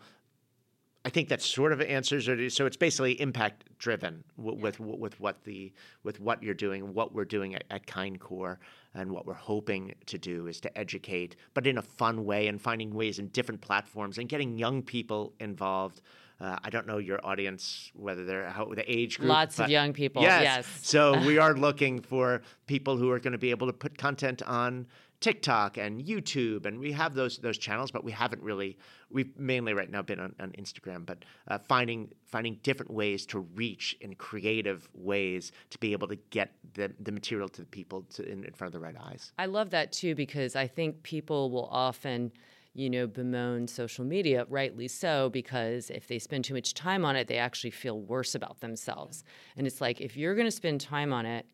[1.06, 2.52] I think that sort of answers it.
[2.52, 5.72] So it's basically impact driven with, with, with what the
[6.04, 8.58] with what you're doing, what we're doing at, at KindCore,
[8.94, 12.62] and what we're hoping to do is to educate, but in a fun way, and
[12.62, 16.02] finding ways in different platforms and getting young people involved.
[16.42, 19.30] Uh, I don't know your audience whether they're how, the age group.
[19.30, 20.22] Lots of young people.
[20.22, 20.44] Yes.
[20.44, 20.68] yes.
[20.82, 24.42] So we are looking for people who are going to be able to put content
[24.44, 24.88] on
[25.22, 28.78] TikTok and YouTube, and we have those those channels, but we haven't really.
[29.12, 33.40] We've mainly right now been on, on Instagram, but uh, finding finding different ways to
[33.40, 38.04] reach in creative ways to be able to get the the material to the people
[38.14, 39.34] to, in, in front of the right eyes.
[39.38, 42.32] I love that too because I think people will often
[42.74, 47.16] you know, bemoan social media, rightly so, because if they spend too much time on
[47.16, 49.24] it, they actually feel worse about themselves.
[49.58, 51.46] And it's like, if you're going to spend time on it,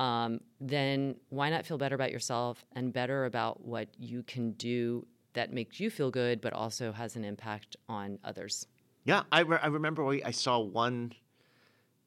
[0.00, 5.06] um, then why not feel better about yourself and better about what you can do
[5.34, 8.66] that makes you feel good, but also has an impact on others?
[9.04, 11.12] Yeah, I, re- I remember we, I saw one.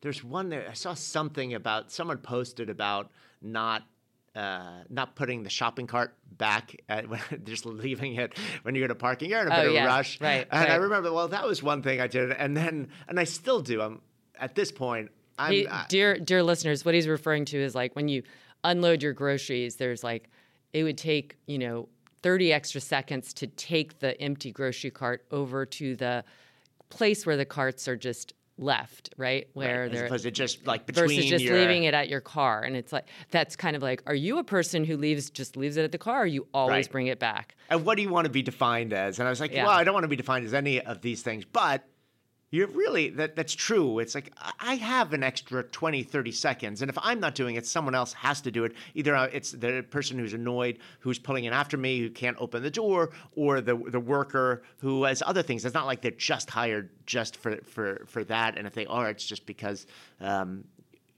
[0.01, 0.67] There's one there.
[0.67, 3.11] I saw something about someone posted about
[3.43, 3.83] not
[4.35, 7.05] uh, not putting the shopping cart back, at,
[7.43, 9.29] just leaving it when you're in a parking.
[9.29, 9.83] You're in a oh, bit of yeah.
[9.83, 10.47] a rush, right?
[10.49, 10.71] And right.
[10.71, 13.81] I remember, well, that was one thing I did, and then and I still do.
[13.83, 14.01] I'm
[14.39, 15.11] at this point.
[15.49, 18.23] He, dear dear listeners, what he's referring to is like when you
[18.63, 19.75] unload your groceries.
[19.75, 20.29] There's like
[20.73, 21.89] it would take you know
[22.21, 26.23] 30 extra seconds to take the empty grocery cart over to the
[26.89, 29.47] place where the carts are just left, right?
[29.53, 29.91] Where right.
[29.91, 32.93] they're to just like between versus just your, leaving it at your car, and it's
[32.93, 35.91] like that's kind of like, are you a person who leaves just leaves it at
[35.91, 36.91] the car, or you always Right.
[36.91, 37.55] bring it back?
[37.69, 39.19] and what do you want to be defined as?
[39.19, 39.65] And I was like, Yeah.
[39.65, 41.83] well, I don't want to be defined as any of these things, but
[42.53, 43.97] you're really that that's true.
[43.97, 47.65] It's like I- have an extra 20, 30 seconds, and if I'm not doing it,
[47.65, 48.73] someone else has to do it.
[48.93, 52.61] Either uh, it's the person who's annoyed, who's pulling in after me, who can't open
[52.61, 55.65] the door, or the the worker who has other things.
[55.65, 59.09] It's not like they're just hired just for for for that, and if they are,
[59.09, 59.87] it's just because.
[60.21, 60.65] Um,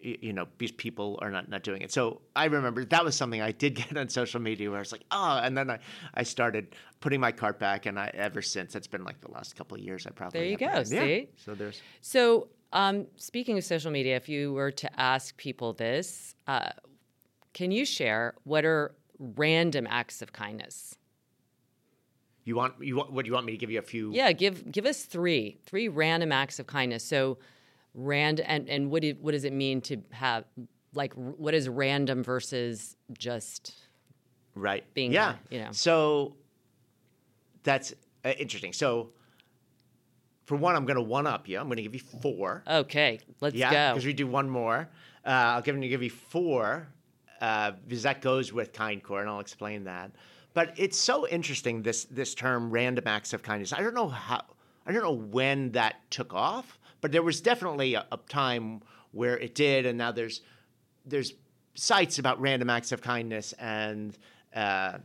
[0.05, 1.91] you know, these people are not, not doing it.
[1.91, 4.91] So I remember that was something I did get on social media where I was
[4.91, 5.79] like, oh, and then I,
[6.13, 9.55] I started putting my cart back, and I ever since it's been like the last
[9.55, 10.05] couple of years.
[10.07, 10.99] I probably There you go, been- yeah.
[11.01, 11.29] see?
[11.37, 16.35] So there's So, um, speaking of social media, if you were to ask people this,
[16.47, 16.69] uh,
[17.53, 20.97] can you share what are random acts of kindness?
[22.45, 24.11] you want you want what do you want me to give you a few?
[24.13, 27.03] Yeah, give give us three three random acts of kindness.
[27.03, 27.39] So,
[27.95, 30.45] rand and and what do, what does it mean to have
[30.93, 33.73] like what is random versus just
[34.55, 34.83] right.
[34.93, 35.25] being yeah.
[35.25, 35.71] kind, you know.
[35.71, 36.35] So
[37.63, 37.93] that's
[38.23, 38.73] uh, interesting.
[38.73, 39.09] So
[40.45, 41.59] for one, I'm going to one up you.
[41.59, 42.63] I'm going to give you four.
[42.67, 43.19] okay?
[43.41, 43.93] Let's yeah, go.
[43.93, 44.89] because we do one more.
[45.25, 46.87] Uh, I'll give you give you four
[47.41, 50.11] uh, because that goes with KindCore, and I'll explain that.
[50.53, 53.73] But it's so interesting this this term random acts of kindness.
[53.73, 54.43] I don't know how
[54.85, 58.81] I don't know when that took off, but there was definitely a, a time
[59.11, 60.41] where it did, and now there's
[61.05, 61.33] there's
[61.75, 64.17] sites about random acts of kindness and.
[64.55, 64.97] Uh,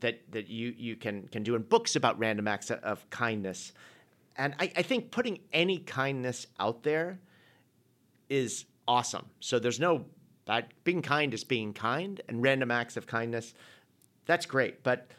[0.00, 3.72] that that you you can can do in books about random acts of, of kindness,
[4.36, 7.18] and I, I think putting any kindness out there
[8.28, 9.26] is awesome.
[9.40, 10.06] So there's no
[10.46, 13.54] bad being kind is being kind, and random acts of kindness,
[14.26, 14.82] that's great.
[14.82, 15.10] But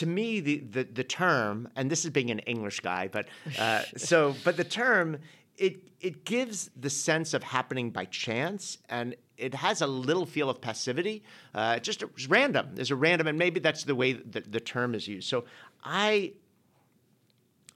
[0.00, 3.24] to me, the the, the term, and this is being an English guy, but
[3.58, 5.18] uh, so but the term
[5.56, 10.48] it it gives the sense of happening by chance and it has a little feel
[10.50, 11.22] of passivity.
[11.54, 12.64] Uh, just it's random.
[12.74, 15.28] There's a random, and maybe that's the way that the term is used.
[15.28, 15.44] So
[15.84, 16.32] I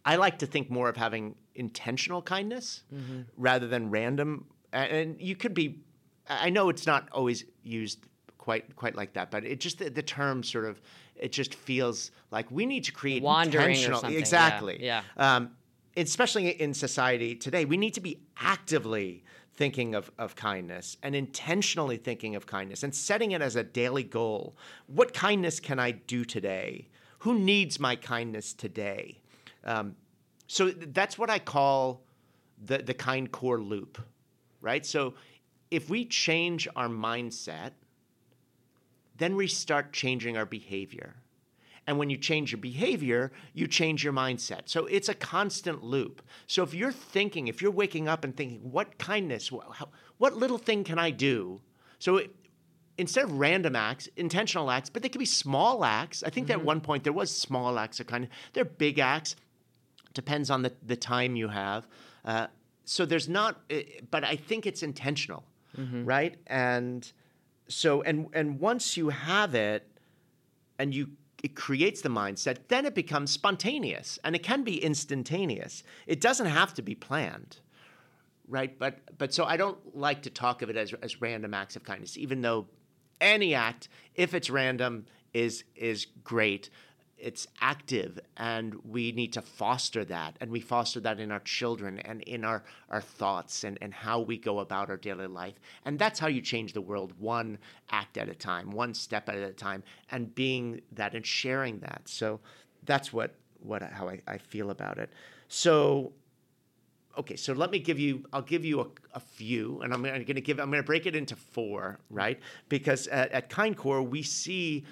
[0.04, 2.82] I like to think more of having intentional kindness
[3.36, 4.46] rather than random.
[4.72, 5.80] And- And you could be,
[6.28, 7.98] I know it's not always used
[8.38, 10.80] quite quite like that, but it just the, the term sort of
[11.16, 15.02] it just feels like we need to create Wandering or intentional something, yeah, exactly yeah.
[15.16, 15.50] Um,
[15.96, 21.96] especially in society today, we need to be actively thinking of, of kindness and intentionally
[21.96, 24.56] thinking of kindness and setting it as a daily goal.
[24.86, 26.88] What kindness can I do today?
[27.18, 29.20] Who needs my kindness today?
[29.64, 29.94] Um,
[30.46, 32.02] so that's what I call
[32.64, 33.98] the, the kind core loop,
[34.60, 34.84] right?
[34.84, 35.14] So
[35.70, 37.72] if we change our mindset,
[39.18, 41.16] then we start changing our behavior.
[41.86, 44.62] And when you change your behavior, you change your mindset.
[44.66, 46.22] So it's a constant loop.
[46.46, 50.84] So if you're thinking, if you're waking up and thinking, what kindness, what little thing
[50.84, 51.60] can I do?
[51.98, 52.34] So it,
[52.98, 56.22] instead of random acts, intentional acts, but they can be small acts.
[56.22, 56.60] I think mm-hmm.
[56.60, 58.30] at one point there was small acts of kindness.
[58.52, 59.34] They're big acts.
[60.14, 61.86] Depends on the, the time you have.
[62.24, 62.46] Uh,
[62.84, 65.44] so there's not, eh, but I think it's intentional,
[65.76, 66.04] mm-hmm.
[66.04, 66.36] right?
[66.46, 67.10] And
[67.72, 69.88] so, and and once you have it,
[70.78, 71.10] and you
[71.42, 75.82] it creates the mindset, then it becomes spontaneous and it can be instantaneous.
[76.06, 77.58] It doesn't have to be planned,
[78.48, 78.78] right?
[78.78, 81.84] But but so I don't like to talk of it as as random acts of
[81.84, 82.68] kindness, even though
[83.20, 86.70] any act, if it's random, is is great
[87.22, 92.00] it's active and we need to foster that and we foster that in our children
[92.00, 95.54] and in our, our thoughts and, and how we go about our daily life.
[95.84, 97.58] And that's how you change the world one
[97.90, 102.02] act at a time one step at a time and being that and sharing that.
[102.06, 102.40] So
[102.84, 105.10] that's what what how I, I feel about it.
[105.48, 106.12] So
[107.18, 110.24] okay so let me give you i'll give you a, a few and i'm going
[110.24, 112.38] to give i'm going to break it into four right?
[112.68, 114.84] Because at, at kindcore we see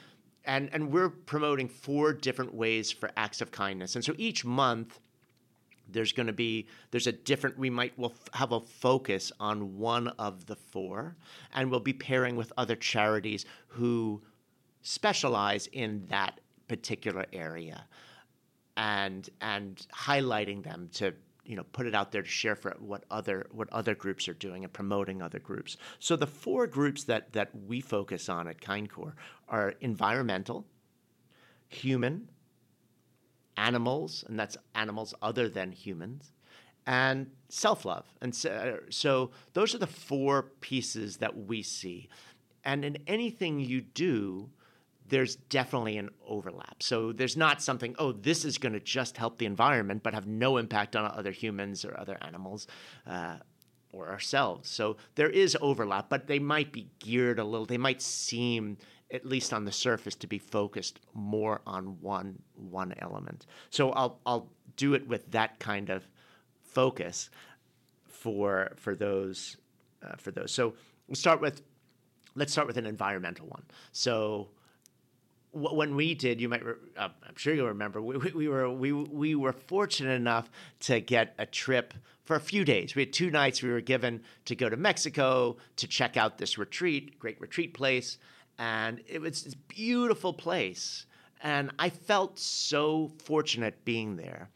[0.45, 3.95] and and we're promoting four different ways for acts of kindness.
[3.95, 5.01] And so each month
[5.93, 10.09] there's going to be there's a different we might will have a focus on one
[10.19, 11.17] of the four
[11.55, 14.23] and we'll be pairing with other charities who
[14.83, 17.85] specialize in that particular area
[18.77, 21.13] and and highlighting them to
[21.51, 24.35] you know put it out there to share for what other what other groups are
[24.35, 25.77] doing and promoting other groups.
[25.99, 29.15] So the four groups that that we focus on at KindCore
[29.49, 30.65] are environmental,
[31.69, 32.29] human,
[33.57, 36.31] animals, and that's animals other than humans,
[36.87, 38.07] and self-love.
[38.21, 42.09] And so, so those are the four pieces that we see.
[42.65, 44.51] And in anything you do,
[45.11, 46.83] there's definitely an overlap.
[46.83, 50.27] So there's not something, oh, this is going to just help the environment, but have
[50.27, 52.67] no impact on other humans or other animals
[53.07, 53.37] uh,
[53.93, 54.71] or ourselves.
[54.71, 57.67] So there is overlap, but they might be geared a little.
[57.67, 58.79] They might seem,
[59.13, 63.47] at least on the surface, to be focused more on one one element.
[63.71, 66.09] So I'll I'll do it with that kind of
[66.63, 67.31] focus
[68.07, 69.57] for for those
[70.05, 70.53] uh, for those.
[70.53, 70.75] So
[71.09, 71.63] we'll start with
[72.37, 73.65] let's start with an environmental one.
[73.91, 74.51] So
[75.53, 76.63] when we did, you might,
[76.97, 81.35] uh, I'm sure you'll remember, we, we, were we we were fortunate enough to get
[81.39, 81.95] a trip
[82.25, 82.95] for a few days.
[82.95, 86.59] We had two nights we were given to go to Mexico to check out this
[86.59, 88.19] retreat, great retreat place,
[88.59, 91.07] and it was this beautiful place.
[91.43, 94.51] And I felt so fortunate being there.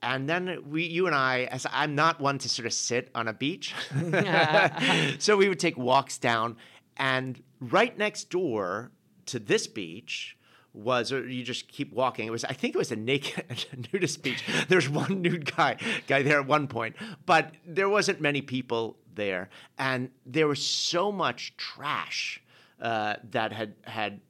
[0.00, 3.28] And then we, you and I, as I'm not one to sort of sit on
[3.28, 3.74] a beach,
[5.18, 6.56] so we would take walks down,
[6.96, 8.92] and right next door
[9.26, 10.36] to this beach
[10.72, 12.26] was or you just keep walking.
[12.26, 14.44] It was I think it was a naked nudist beach.
[14.68, 19.48] There's one nude guy guy there at one point, but there wasn't many people there,
[19.78, 22.42] and there was so much trash
[22.80, 24.20] uh, that had had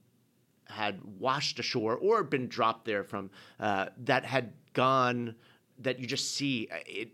[0.66, 3.30] had washed ashore or been dropped there from
[3.60, 5.34] uh, that had gone
[5.78, 7.10] that you just see uh, it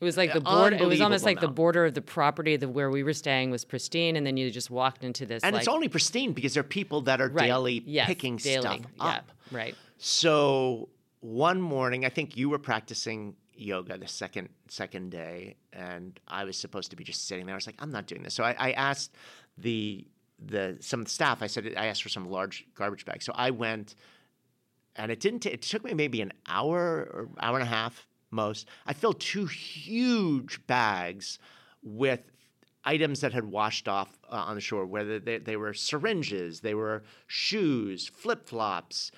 [0.00, 0.76] it was like the border.
[0.76, 3.64] It was almost like the border of the property that where we were staying was
[3.64, 5.42] pristine, and then you just walked into this.
[5.42, 7.46] And like, it's only pristine because there are people that are right.
[7.46, 8.60] daily yes, picking daily.
[8.62, 9.30] stuff up.
[9.50, 9.74] Yeah, right.
[9.98, 10.88] So
[11.20, 16.56] one morning, I think you were practicing yoga the second second day, and I was
[16.56, 17.54] supposed to be just sitting there.
[17.54, 18.34] I was like, I'm not doing this.
[18.34, 19.14] So I, I asked
[19.56, 20.06] the
[20.38, 21.42] the some of the staff.
[21.42, 23.24] I said I asked for some large garbage bags.
[23.24, 23.94] So I went,
[24.96, 25.40] and it didn't.
[25.40, 28.68] T- it took me maybe an hour or hour and a half most.
[28.86, 31.38] I filled two huge bags
[31.82, 32.20] with
[32.84, 36.74] items that had washed off uh, on the shore, whether they, they, were syringes, they
[36.74, 39.10] were shoes, flip flops,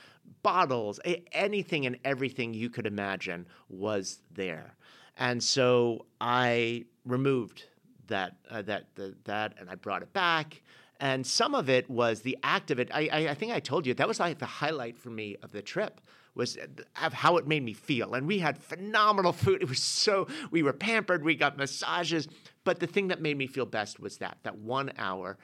[0.43, 1.01] bottles,
[1.33, 4.77] anything and everything you could imagine was there.
[5.17, 7.65] And so I removed
[8.09, 10.63] that uh, that the, that and I brought it back.
[10.99, 12.91] And some of it was the act of it.
[12.93, 15.53] I, I, I think I told you that was like the highlight for me of
[15.53, 16.01] the trip
[16.37, 16.59] was
[16.93, 18.15] how it made me feel.
[18.15, 19.63] And we had phenomenal food.
[19.67, 21.25] It was so we were pampered.
[21.25, 22.29] We got massages.
[22.63, 25.39] But the thing that made me feel best was that that one hour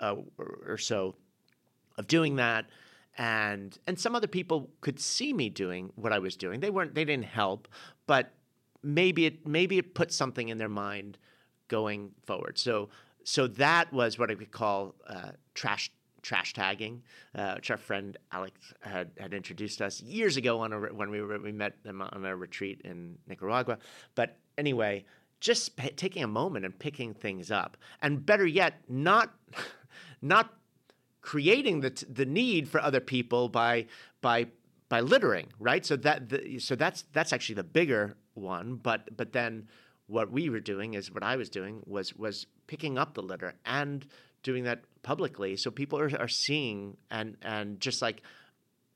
[0.00, 1.16] uh, or so
[1.96, 2.66] of doing that.
[3.16, 6.60] And and some other people could see me doing what I was doing.
[6.60, 6.94] They weren't.
[6.94, 7.68] They didn't help,
[8.06, 8.32] but
[8.82, 11.16] maybe it maybe it put something in their mind
[11.68, 12.58] going forward.
[12.58, 12.90] So
[13.24, 15.90] so that was what I would call uh, trash
[16.24, 17.02] trash tagging,
[17.34, 21.20] uh, which our friend Alex had, had introduced us years ago on a, when we
[21.20, 23.78] were, we met them on a retreat in Nicaragua.
[24.14, 25.04] But anyway,
[25.40, 29.34] just p- taking a moment and picking things up, and better yet, not
[30.22, 30.54] not
[31.20, 33.86] creating the t- the need for other people by
[34.22, 34.46] by
[34.88, 35.84] by littering, right?
[35.84, 38.76] So that the, so that's that's actually the bigger one.
[38.76, 39.68] But but then
[40.06, 43.54] what we were doing is what I was doing was was picking up the litter
[43.66, 44.06] and
[44.44, 48.22] doing that publicly, so people are, are seeing and and just like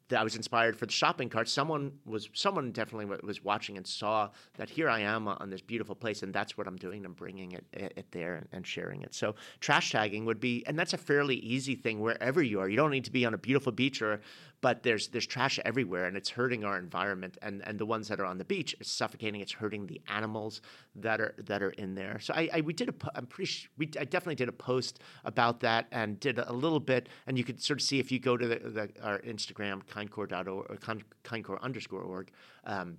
[0.08, 1.48] that I was inspired for the shopping cart.
[1.48, 5.94] Someone was someone definitely was watching and saw that here I am on this beautiful
[5.94, 7.04] place, and that's what I'm doing.
[7.04, 9.14] I'm bringing it, it there and sharing it.
[9.14, 12.68] So trash tagging would be, and that's a fairly easy thing wherever you are.
[12.68, 14.20] You don't need to be on a beautiful beach or
[14.60, 18.20] but there's there's trash everywhere and it's hurting our environment and and the ones that
[18.20, 20.60] are on the beach it's suffocating it's hurting the animals
[20.94, 22.18] that are that are in there.
[22.20, 25.60] So i, I we did a i'm pretty we i definitely did a post about
[25.60, 28.36] that and did a little bit and you could sort of see if you go
[28.36, 30.76] to the, the our instagram kindcore.org or
[31.24, 32.30] kindcore underscore org
[32.64, 32.98] um,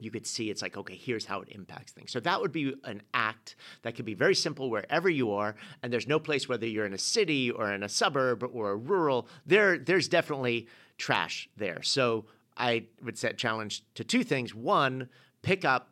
[0.00, 2.10] you could see it's like, okay, here's how it impacts things.
[2.10, 5.92] So that would be an act that could be very simple wherever you are, and
[5.92, 9.28] there's no place whether you're in a city or in a suburb or a rural.
[9.46, 11.82] There, there's definitely trash there.
[11.82, 12.26] So
[12.56, 15.08] I would set challenge to two things: one,
[15.42, 15.90] pick up,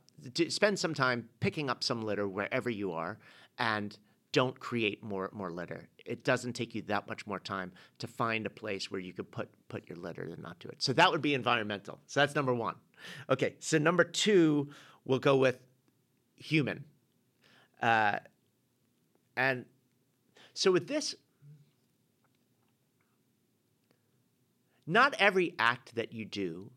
[0.48, 3.18] spend some time picking up some litter wherever you are,
[3.58, 3.96] and
[4.32, 5.88] don't create more more litter.
[6.04, 9.30] It doesn't take you that much more time to find a place where you could
[9.30, 10.82] put put your litter than not do it.
[10.82, 11.98] So that would be environmental.
[12.06, 12.76] So that's number one.
[13.28, 14.70] Okay, so number two,
[15.04, 15.58] we'll go with
[16.36, 16.84] human.
[17.80, 18.18] Uh,
[19.36, 19.64] and
[20.54, 21.14] so with this,
[24.86, 26.70] not every act that you do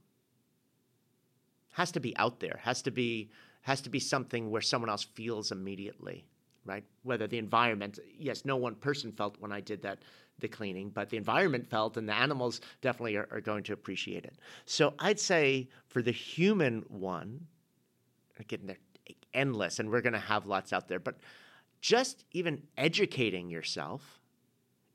[1.74, 3.32] has to be out there, has to be
[3.63, 6.26] has to be something where someone else feels immediately,
[6.65, 6.84] right?
[7.03, 9.99] Whether the environment, yes, no one person felt when I did that
[10.42, 14.26] the cleaning, but the environment felt, and the animals definitely are, are going to appreciate
[14.26, 14.36] it.
[14.66, 17.48] So I'd say for the human one,
[18.39, 18.78] again, they're
[19.34, 21.18] endless, and we're going to have lots out there, but
[21.80, 24.20] just even educating yourself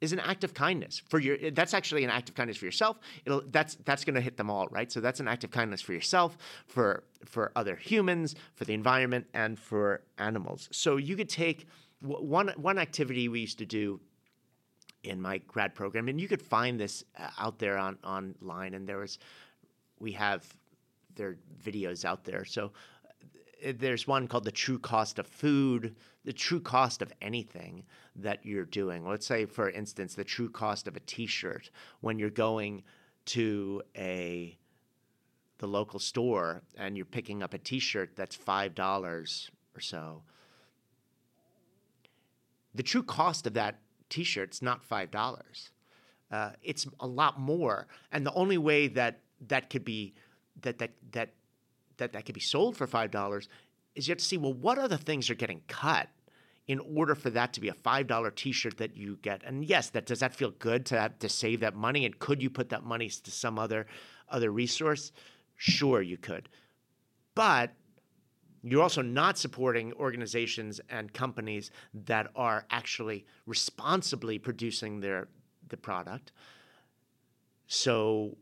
[0.01, 2.99] is an act of kindness for your that's actually an act of kindness for yourself.
[3.25, 4.91] It'll that's that's going to hit them all right?
[4.93, 6.37] So that's an act of kindness for yourself
[6.67, 10.69] for for other humans for the environment and for animals.
[10.71, 11.67] So you could take
[12.01, 14.01] one one activity we used to do
[15.07, 18.75] in my grad program, and you could find this uh, out there on online.
[18.75, 19.19] And there was,
[19.99, 20.45] we have
[21.15, 22.45] their videos out there.
[22.45, 22.73] So
[23.65, 27.85] uh, there's one called the true cost of food, the true cost of anything
[28.17, 29.07] that you're doing.
[29.07, 32.83] Let's say, for instance, the true cost of a T-shirt when you're going
[33.27, 34.59] to a
[35.59, 40.23] the local store and you're picking up a T-shirt that's five dollars or so.
[42.75, 45.71] The true cost of that t-shirt's not five dollars.
[46.31, 50.15] Uh, it's a lot more, and the only way that that could be
[50.63, 51.31] that that that
[51.99, 53.49] that that could be sold for five dollars
[53.95, 56.09] is you have to see well what other things are getting cut
[56.67, 59.43] in order for that to be a five dollar T-shirt that you get.
[59.45, 62.05] And yes, that does that feel good to have, to save that money?
[62.05, 63.87] And could you put that money to some other
[64.29, 65.13] other resource?
[65.55, 66.49] Sure, you could,
[67.35, 67.73] but
[68.69, 75.29] you're also not supporting organizations and companies that are actually responsibly producing their
[75.69, 76.33] the product.
[77.69, 78.37] So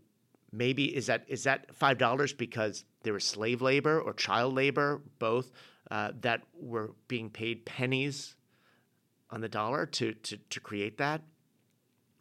[0.51, 5.03] maybe is that is that five dollars because there was slave labor or child labor,
[5.19, 5.53] both
[5.91, 8.35] uh, that were being paid pennies
[9.31, 11.23] on the dollar to to, to create that?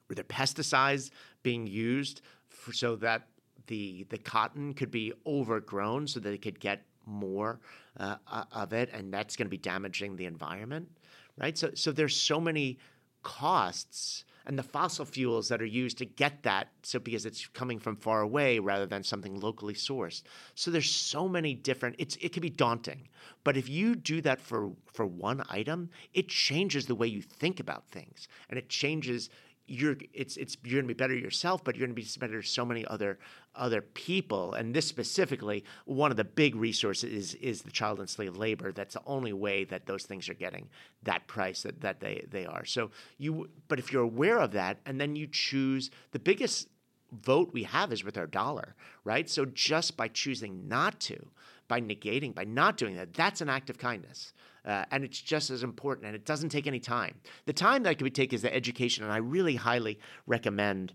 [0.09, 1.09] Were there pesticides
[1.41, 3.27] being used for, so that
[3.67, 7.59] the the cotton could be overgrown so that it could get more
[7.99, 8.15] uh,
[8.51, 10.89] of it, and that's going to be damaging the environment,
[11.37, 11.57] right?
[11.57, 12.79] So, so there's so many
[13.23, 17.79] costs and the fossil fuels that are used to get that so because it's coming
[17.79, 20.21] from far away rather than something locally sourced
[20.55, 23.07] so there's so many different it's it can be daunting
[23.43, 27.59] but if you do that for for one item it changes the way you think
[27.59, 29.29] about things and it changes
[29.65, 32.41] you're it's it's you're going to be better yourself, but you're going to be better
[32.41, 33.17] to so many other
[33.55, 34.53] other people.
[34.53, 38.71] And this specifically, one of the big resources is is the child and slave labor.
[38.71, 40.69] That's the only way that those things are getting
[41.03, 42.65] that price that, that they they are.
[42.65, 46.67] So you, but if you're aware of that, and then you choose the biggest
[47.21, 49.29] vote we have is with our dollar, right?
[49.29, 51.27] So just by choosing not to,
[51.67, 54.33] by negating, by not doing that, that's an act of kindness.
[54.65, 57.15] Uh, and it's just as important, and it doesn't take any time.
[57.45, 60.93] The time that could be take is the education, and I really highly recommend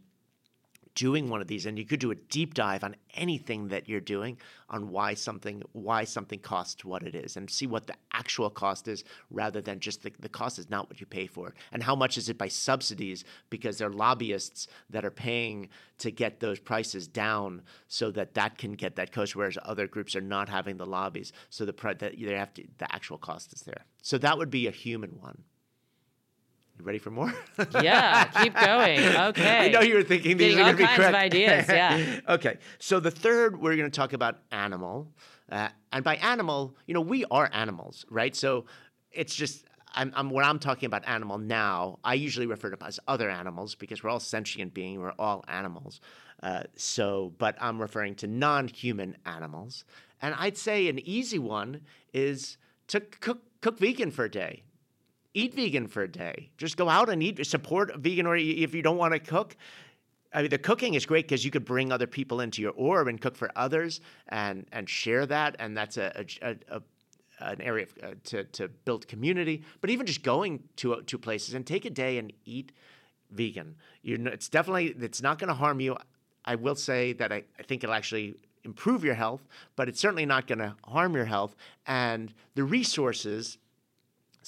[0.98, 4.00] doing one of these and you could do a deep dive on anything that you're
[4.00, 4.36] doing
[4.68, 8.88] on why something why something costs what it is and see what the actual cost
[8.88, 11.94] is rather than just the, the cost is not what you pay for and how
[11.94, 15.68] much is it by subsidies because they're lobbyists that are paying
[15.98, 20.16] to get those prices down so that that can get that coast whereas other groups
[20.16, 23.62] are not having the lobbies so the that they have to, the actual cost is
[23.62, 23.84] there.
[24.02, 25.44] So that would be a human one
[26.78, 27.32] you ready for more?
[27.82, 29.00] yeah, keep going.
[29.00, 29.66] Okay.
[29.66, 31.14] I know you were thinking these Getting are going to be kinds correct.
[31.14, 31.68] of ideas.
[31.68, 32.20] Yeah.
[32.28, 32.58] okay.
[32.78, 35.08] So the third, we're going to talk about animal,
[35.50, 38.34] uh, and by animal, you know, we are animals, right?
[38.34, 38.66] So
[39.12, 39.64] it's just.
[39.94, 43.74] I'm, I'm, when I'm talking about animal now, I usually refer to as other animals
[43.74, 44.98] because we're all sentient beings.
[44.98, 46.02] We're all animals.
[46.42, 49.86] Uh, so, but I'm referring to non-human animals,
[50.20, 51.80] and I'd say an easy one
[52.12, 52.58] is
[52.88, 54.62] to cook cook vegan for a day
[55.34, 56.50] eat vegan for a day.
[56.56, 59.56] Just go out and eat, support vegan, or if you don't want to cook.
[60.32, 63.08] I mean, the cooking is great because you could bring other people into your orb
[63.08, 66.82] and cook for others and and share that, and that's a, a, a
[67.40, 69.64] an area of, uh, to to build community.
[69.80, 72.72] But even just going to uh, to places and take a day and eat
[73.30, 75.96] vegan, you know, it's definitely it's not going to harm you.
[76.44, 80.26] I will say that I, I think it'll actually improve your health, but it's certainly
[80.26, 81.54] not going to harm your health.
[81.86, 83.58] And the resources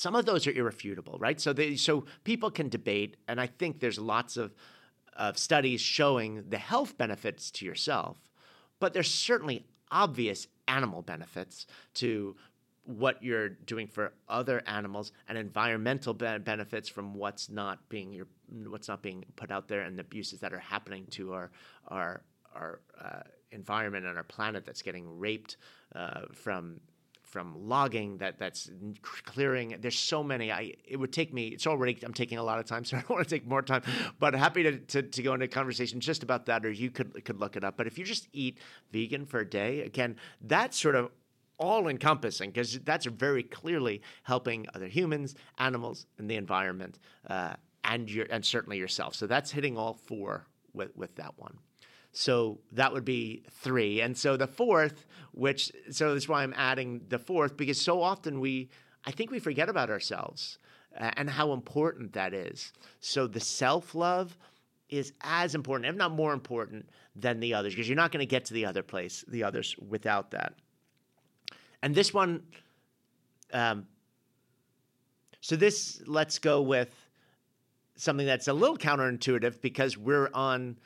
[0.01, 1.39] some of those are irrefutable, right?
[1.39, 4.55] So they, so people can debate, and I think there's lots of
[5.15, 8.17] of studies showing the health benefits to yourself,
[8.79, 12.35] but there's certainly obvious animal benefits to
[12.85, 18.27] what you're doing for other animals and environmental be- benefits from what's not being your,
[18.69, 21.51] what's not being put out there and the abuses that are happening to our
[21.89, 22.23] our
[22.55, 23.21] our uh,
[23.53, 25.59] environment and our planet that's getting raped
[25.95, 26.81] uh, from
[27.31, 28.71] from logging that that's
[29.03, 29.77] clearing.
[29.81, 30.53] There's so many.
[30.53, 33.01] I it would take me it's already i'm taking a lot of time so i
[33.01, 33.83] don't want to take more time
[34.19, 37.41] but happy to, to, to go into conversation just about that or you could could
[37.41, 37.77] look it up.
[37.77, 38.59] But if you just eat
[38.93, 41.11] vegan for a day again that's sort of
[41.59, 47.55] all encompassing because that's very clearly helping other humans animals and the environment uh,
[47.85, 49.15] and your and certainly yourself.
[49.15, 51.59] So that's hitting all four with with that one
[52.13, 54.01] so that would be three.
[54.01, 58.41] And so the fourth, which, so that's why I'm adding the fourth, because so often
[58.41, 58.69] we,
[59.05, 60.59] I think we forget about ourselves
[60.99, 62.73] uh, and how important that is.
[63.01, 64.37] So the self love
[64.89, 68.27] is as important, if not more important, than the others, because you're not going to
[68.27, 70.55] get to the other place, the others, without that.
[71.83, 72.43] And this one,
[73.53, 73.87] um,
[75.41, 76.95] so this, let's go with
[77.97, 80.79] something that's a little counterintuitive because we're on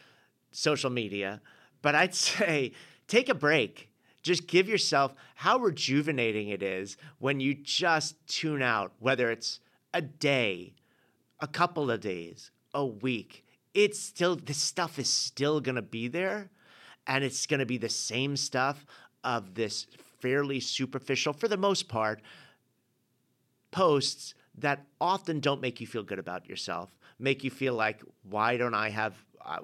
[0.54, 1.40] social media,
[1.82, 2.72] but I'd say
[3.08, 3.90] take a break.
[4.22, 9.60] Just give yourself how rejuvenating it is when you just tune out, whether it's
[9.92, 10.72] a day,
[11.40, 13.44] a couple of days, a week.
[13.74, 16.50] It's still, this stuff is still to be there.
[17.06, 18.86] And it's to be the same stuff
[19.22, 19.86] of this
[20.20, 22.22] fairly superficial, for the most part,
[23.70, 28.56] posts that often don't make you feel good about yourself, make you feel like, why
[28.56, 29.14] don't I have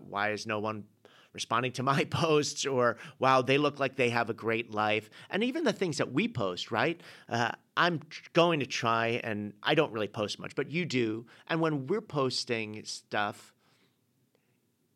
[0.09, 0.85] why is no one
[1.33, 2.66] responding to my posts?
[2.66, 5.11] Or wow they look like they have a great life.
[5.31, 7.01] And even the things that we post right?
[7.28, 8.01] Uh, i'm
[8.33, 11.26] going to try and i don't really post much but you do.
[11.49, 13.55] And when we're posting stuff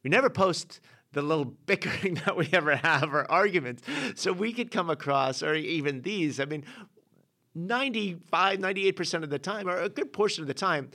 [0.03, 0.80] we never post
[1.12, 3.82] the little bickering that we ever have or arguments.
[4.16, 6.41] So we could come across or even these.
[6.41, 6.64] I mean
[7.55, 10.91] 95 98% of the time or a good portion of the time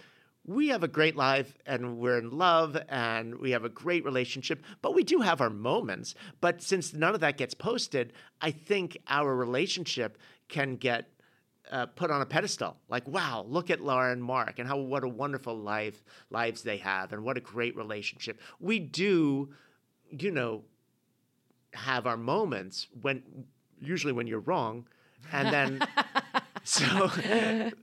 [0.50, 4.64] we have a great life and we're in love and we have a great relationship,
[4.82, 6.16] but we do have our moments.
[6.42, 11.08] But since none of that gets posted, I think our relationship can get
[11.70, 12.78] uh, put on a pedestal.
[12.90, 16.78] Like, wow, look at Laura and Mark and how what a wonderful life lives they
[16.78, 18.42] have and what a great relationship.
[18.60, 19.54] We do,
[20.10, 20.64] you know,
[21.76, 23.22] have our moments when
[23.80, 24.88] usually when you're wrong,
[25.32, 25.88] and then.
[26.70, 27.10] So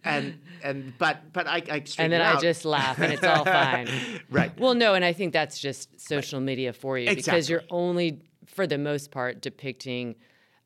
[0.05, 3.89] and and but but I, I and then I just laugh and it's all fine.
[4.30, 4.57] right.
[4.61, 6.47] Well, no, and I think that's just social right.
[6.47, 7.22] media for you exactly.
[7.22, 10.14] because you're only, for the most part, depicting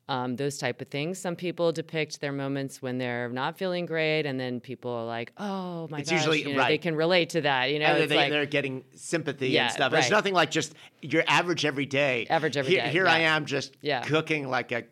[0.07, 1.17] um, those type of things.
[1.17, 5.31] Some people depict their moments when they're not feeling great, and then people are like,
[5.37, 6.67] "Oh my it's gosh," usually, you know, right.
[6.67, 7.71] they can relate to that.
[7.71, 9.93] You know, they, like, they're getting sympathy yeah, and stuff.
[9.93, 9.99] Right.
[9.99, 12.27] It's nothing like just your average every day.
[12.29, 13.13] Average every here, day, Here yeah.
[13.13, 14.03] I am, just yeah.
[14.03, 14.83] cooking like a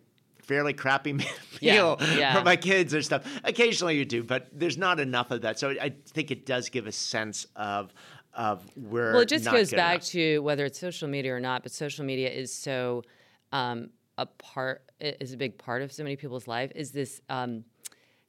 [0.50, 1.26] fairly crappy meal
[1.62, 2.38] yeah, yeah.
[2.38, 3.24] for my kids or stuff.
[3.44, 5.60] Occasionally you do, but there's not enough of that.
[5.60, 7.94] So I think it does give a sense of
[8.34, 9.14] of where.
[9.14, 10.08] Well, it just goes back enough.
[10.08, 13.04] to whether it's social media or not, but social media is so
[13.52, 16.72] um, a part is a big part of so many people's life.
[16.76, 17.64] Is this um,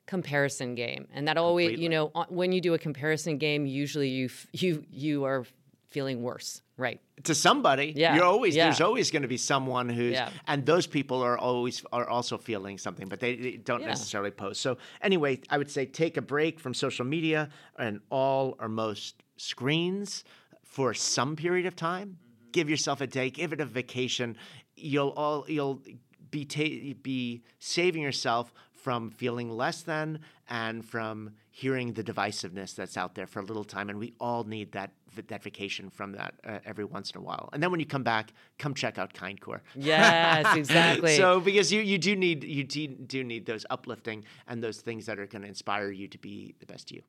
[0.06, 1.82] comparison game, and that always Completely.
[1.84, 5.46] you know when you do a comparison game, usually you f- you you are
[5.90, 6.60] feeling worse.
[6.80, 7.00] Right.
[7.24, 7.92] to somebody.
[7.94, 8.64] Yeah, You're always yeah.
[8.64, 10.30] there's always going to be someone who's Yeah.
[10.46, 13.88] and those people are always are also feeling something, but they, they don't Yeah.
[13.94, 14.62] necessarily post.
[14.62, 19.22] So anyway, I would say take a break from social media and all or most
[19.36, 20.24] screens
[20.64, 22.08] for some period of time.
[22.08, 22.50] Mm-hmm.
[22.52, 24.36] Give yourself a day, give it a vacation.
[24.74, 25.82] You'll all you'll
[26.30, 28.52] be ta- be saving yourself
[28.82, 33.64] from feeling less than and from hearing the divisiveness that's out there for a little
[33.64, 34.92] time and we all need that
[35.28, 38.04] that vacation from that uh, every once in a while and then when you come
[38.04, 41.16] back come check out kindcore Yes, exactly.
[41.16, 45.06] so because you you do need you do, do need those uplifting and those things
[45.06, 47.02] that are going to inspire you to be the best you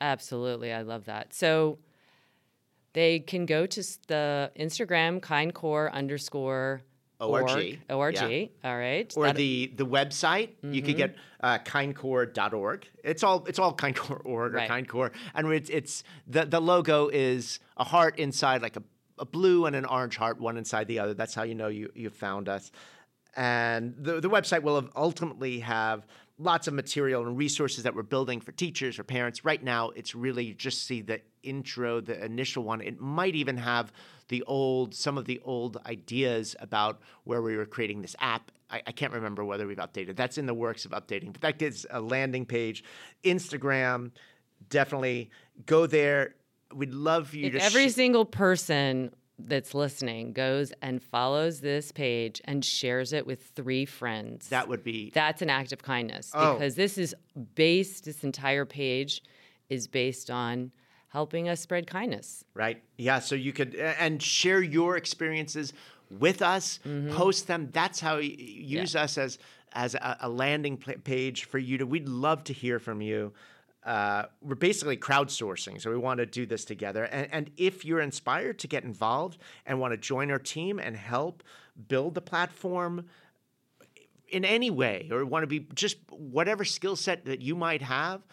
[0.00, 0.72] Absolutely.
[0.72, 1.32] I love that.
[1.32, 1.78] So
[2.92, 6.82] they can go to the Instagram kindcore underscore
[7.20, 8.14] ORG, org.
[8.14, 8.44] Yeah.
[8.64, 9.12] All right.
[9.16, 10.50] or That- the the website.
[10.62, 14.70] You could get uh, kindcore.org it's all it's all kindcore org or Right.
[14.70, 15.12] kindcore.
[15.34, 18.82] And it's it's the the logo is a heart inside like a,
[19.18, 21.14] a blue and an orange heart one inside the other.
[21.14, 22.70] That's how you know you you found us.
[23.36, 26.06] And the the website will have ultimately have
[26.38, 29.44] lots of material and resources that we're building for teachers or parents.
[29.44, 32.80] Right now it's really just see the intro the initial one.
[32.80, 33.92] It might even have
[34.28, 38.82] the old some of the old ideas about where we were creating this app I,
[38.86, 41.86] I can't remember whether we've updated that's in the works of updating but that gives
[41.90, 42.82] a landing page
[43.24, 44.10] instagram
[44.68, 45.30] definitely
[45.66, 46.34] go there
[46.74, 51.60] we'd love for you if to every sh- single person that's listening goes and follows
[51.60, 54.48] this page and shares it with three friends.
[54.48, 56.54] that would be That's an act of kindness Oh.
[56.54, 57.14] because this is
[57.54, 59.22] based, this entire page
[59.68, 60.72] is based on
[61.16, 62.44] helping us spread kindness.
[62.52, 62.82] right?
[62.98, 65.72] Yeah, so you could and share your experiences
[66.10, 66.78] with us,
[67.10, 67.70] post them.
[67.72, 68.36] That's how you
[68.80, 69.38] use us as
[69.72, 71.86] as a, a landing page for you to.
[71.86, 73.32] We'd love to hear from you.
[73.82, 77.04] Uh, we're basically crowdsourcing, so we want to do this together.
[77.04, 80.96] And, and if you're inspired to get involved and want to join our team and
[80.96, 81.42] help
[81.88, 83.06] build the platform,
[84.28, 88.26] in any way or want to be just whatever skill set that you might have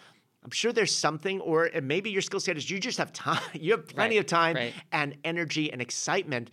[0.44, 3.72] i'm sure there's something or maybe your skill set is you just have time you
[3.72, 4.74] have plenty Right, of time right.
[4.92, 6.50] and energy and excitement.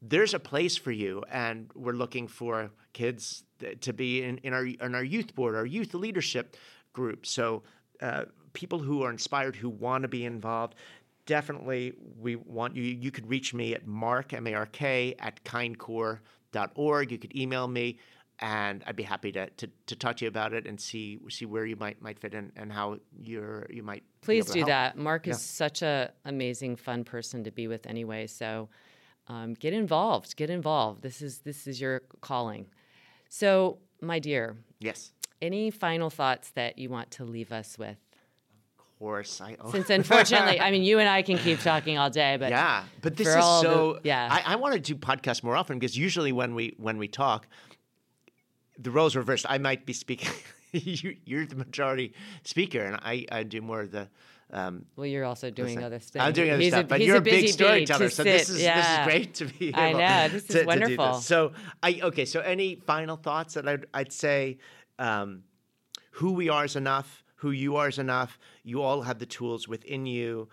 [0.00, 3.42] There's a place for you and we're looking for kids
[3.80, 6.56] to be in, in our in our youth board our youth leadership
[6.92, 7.26] group.
[7.26, 7.62] So
[8.00, 10.74] uh, people who are inspired who want to be involved
[11.26, 17.36] definitely we want you you could reach me at mark m-a-r-k at kindcore.org you could
[17.36, 17.98] email me
[18.40, 21.44] and I'd be happy to, to, to talk to you about it and see see
[21.46, 24.68] where you might might fit in and how you're you might Please do help.
[24.68, 24.96] that.
[24.96, 28.26] Mark is such a amazing, fun person to be with anyway.
[28.26, 28.68] So
[29.28, 30.36] um, get involved.
[30.36, 31.02] Get involved.
[31.02, 32.66] This is this is your calling.
[33.28, 35.12] So, my dear, Yes,
[35.42, 37.98] any final thoughts that you want to leave us with?
[38.78, 39.40] of course.
[39.40, 39.70] I oh.
[39.70, 43.16] Since unfortunately, I mean, you and I can keep talking all day, but yeah, but
[43.16, 44.00] this is all the- so.
[44.02, 44.28] yeah.
[44.30, 47.46] I, I want to do podcasts more often because usually when we when we talk,
[48.78, 49.46] the roles reversed.
[49.48, 50.30] I might be speaking.
[50.72, 52.14] you, you're the majority
[52.44, 54.08] speaker, and I, I do more of the.
[54.50, 56.22] Um, well, you're also doing Listen, other stuff.
[56.22, 58.62] I'm doing other He's stuff, but you're a, a big storyteller, to so this is
[58.62, 58.76] yeah.
[58.76, 59.74] this is great to be.
[59.74, 61.14] I know, this is to- to do wonderful.
[61.14, 61.52] So
[61.82, 62.24] I okay.
[62.24, 64.58] So any final thoughts that I'd, I'd say,
[64.98, 65.42] um,
[66.12, 67.24] who we are is enough.
[67.36, 68.38] Who you are is enough.
[68.64, 70.48] You all have the tools within you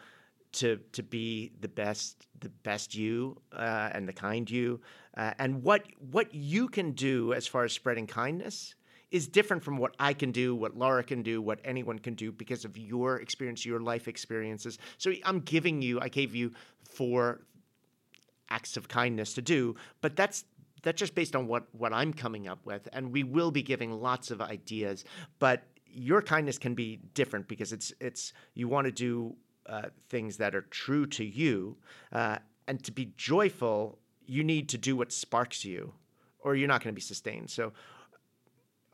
[0.53, 4.81] to to be the best the best you uh, and the kind you
[5.17, 8.75] uh, and what what you can do as far as spreading kindness
[9.11, 12.31] is different from what I can do, what Laura can do, what anyone can do
[12.31, 14.77] because of your experience, your life experiences.
[14.97, 16.51] So I'm giving you, I gave you
[16.83, 17.41] four
[18.49, 20.45] acts of kindness to do, but that's
[20.83, 23.91] that's just based on what what I'm coming up with, and we will be giving
[23.91, 25.05] lots of ideas.
[25.39, 29.35] But your kindness can be different because it's it's you want to do
[29.67, 31.77] uh, things that are true to you,
[32.11, 32.37] uh,
[32.67, 33.97] and to be joyful,
[34.27, 35.93] you need to do what sparks you,
[36.39, 37.49] or you're not going to be sustained.
[37.49, 37.73] So.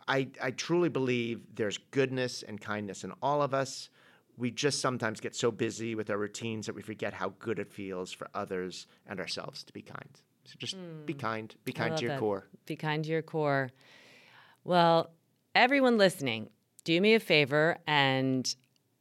[0.07, 3.89] I, I truly believe there's goodness and kindness in all of us.
[4.35, 7.71] We just sometimes get so busy with our routines that we forget how good it
[7.71, 10.09] feels for others and ourselves to be kind.
[10.45, 10.75] So just
[11.05, 11.19] be hmm.
[11.19, 11.55] kind.
[11.63, 12.19] Be kind to your that.
[12.19, 12.47] core.
[12.65, 13.69] Be kind to your core.
[14.63, 15.11] Well,
[15.55, 16.49] everyone listening,
[16.83, 18.53] do me a favor and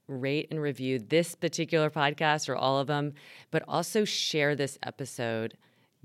[0.06, 3.14] rate and review this particular podcast or all of them,
[3.50, 5.56] but also share this episode.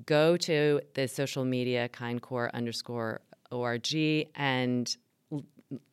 [0.05, 3.21] Go to the social media kindcore underscore
[3.51, 3.87] org
[4.35, 4.95] and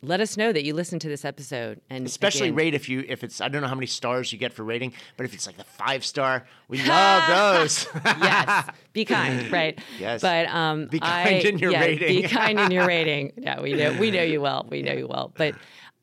[0.02, 1.80] let us know that you listened to this episode.
[1.88, 4.38] And Especially again, rate if you if it's I don't know how many stars you
[4.38, 7.86] get for rating, but if it's like the five star, we love those.
[8.04, 9.78] yes, be kind, right?
[9.98, 10.20] Yes.
[10.20, 13.32] But um, Be kind I- in your yeah, Be kind in your rating.
[13.36, 14.66] Yeah, we know we know you well.
[14.68, 15.32] We know you well.
[15.36, 15.54] But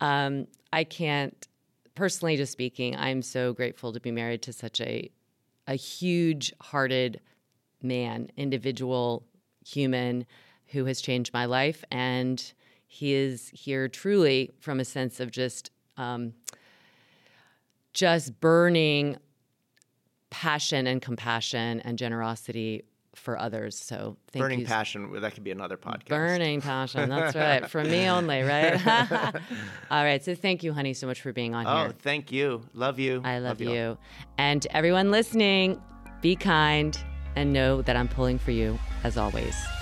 [0.02, 1.48] um, I can't
[1.96, 5.10] personally, just speaking, I'm so grateful to be married to such a
[5.68, 7.22] a huge hearted
[7.82, 9.24] man, individual,
[9.66, 10.26] human
[10.68, 11.84] who has changed my life.
[11.92, 12.52] And
[12.88, 16.34] he is here truly from a sense of just, um,
[17.94, 19.18] just burning
[20.30, 22.84] passion and compassion and generosity
[23.16, 23.76] for others.
[23.78, 24.66] So thank Burning you.
[24.66, 25.12] passion.
[25.20, 26.08] That could be another podcast.
[26.08, 27.10] Burning passion.
[27.10, 27.68] That's right.
[27.70, 28.80] From me only, right?
[29.92, 30.24] All right.
[30.24, 31.96] So thank you, honey, so much for being on Oh, here.
[32.00, 32.62] thank you.
[32.74, 33.22] Love you.
[33.26, 33.68] I love, all.
[33.68, 33.98] you.
[34.38, 35.82] And everyone listening,
[36.22, 36.98] be kind
[37.36, 39.79] and know that I'm pulling for you as always.